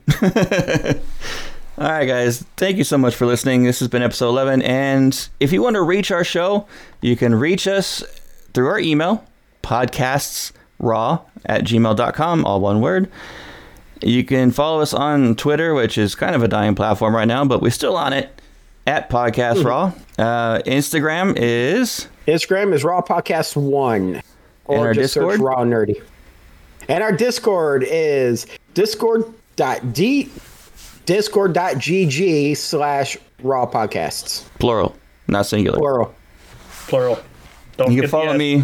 [1.78, 2.46] All right, guys.
[2.56, 3.64] Thank you so much for listening.
[3.64, 4.62] This has been episode 11.
[4.62, 6.66] And if you want to reach our show,
[7.02, 8.02] you can reach us
[8.54, 9.26] through our email,
[9.62, 13.12] podcastsraw at gmail.com, all one word.
[14.02, 17.46] You can follow us on Twitter, which is kind of a dying platform right now,
[17.46, 18.42] but we're still on it
[18.86, 19.92] at Podcast Raw.
[20.18, 24.22] Uh, Instagram is Instagram is Raw Podcast One,
[24.66, 25.40] or our just search Discord?
[25.40, 26.02] Raw Nerdy.
[26.88, 29.22] And our Discord is Discord
[29.56, 30.30] discord.d
[31.06, 34.44] discord.gg slash Raw Podcasts.
[34.60, 34.96] plural,
[35.28, 35.78] not singular.
[35.78, 36.14] Plural.
[36.88, 37.20] Plural.
[37.78, 38.38] Don't You can follow S.
[38.38, 38.64] me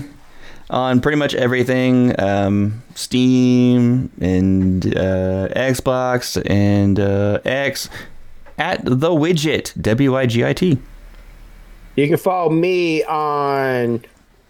[0.72, 7.89] on pretty much everything um, Steam and uh, Xbox and uh, X
[8.57, 10.80] at the widget, W I G I T.
[11.95, 14.03] You can follow me on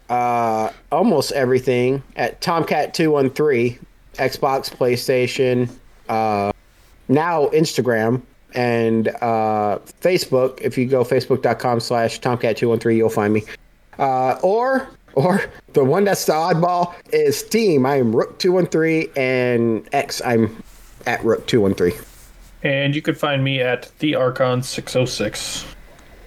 [0.08, 3.78] uh, almost everything at Tomcat213,
[4.14, 5.68] Xbox, PlayStation,
[6.08, 6.52] uh,
[7.08, 8.22] now Instagram,
[8.54, 10.60] and uh, Facebook.
[10.60, 13.42] If you go facebook.com slash Tomcat213, you'll find me.
[13.98, 15.42] Uh, or or
[15.72, 17.86] the one that's the oddball is Steam.
[17.86, 20.62] I am Rook213, and X, I'm
[21.06, 22.08] at Rook213.
[22.62, 25.64] And you can find me at the Archon 606.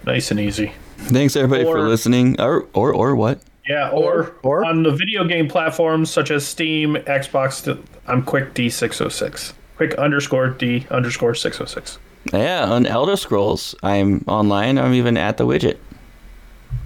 [0.04, 0.72] Nice and easy.
[0.98, 2.40] Thanks everybody for listening.
[2.40, 3.40] Or or or what?
[3.68, 7.76] Yeah, or, or- on the video game platforms such as Steam, Xbox,
[8.06, 9.54] I'm Quick D606.
[9.76, 11.98] Quick underscore D underscore 606.
[12.32, 14.78] Yeah, on Elder Scrolls, I'm online.
[14.78, 15.78] I'm even at the widget.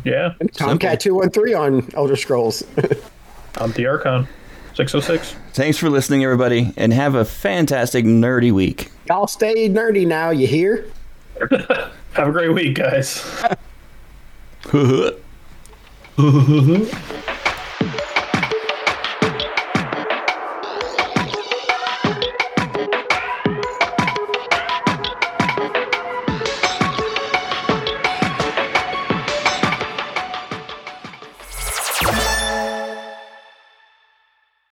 [0.04, 2.64] Yeah, Tomcat213 on Elder Scrolls.
[3.58, 4.26] I'm the Archon
[4.74, 5.34] 606.
[5.52, 8.90] Thanks for listening, everybody, and have a fantastic nerdy week.
[9.08, 10.86] Y'all stay nerdy now, you hear?
[12.12, 13.24] Have a great week, guys.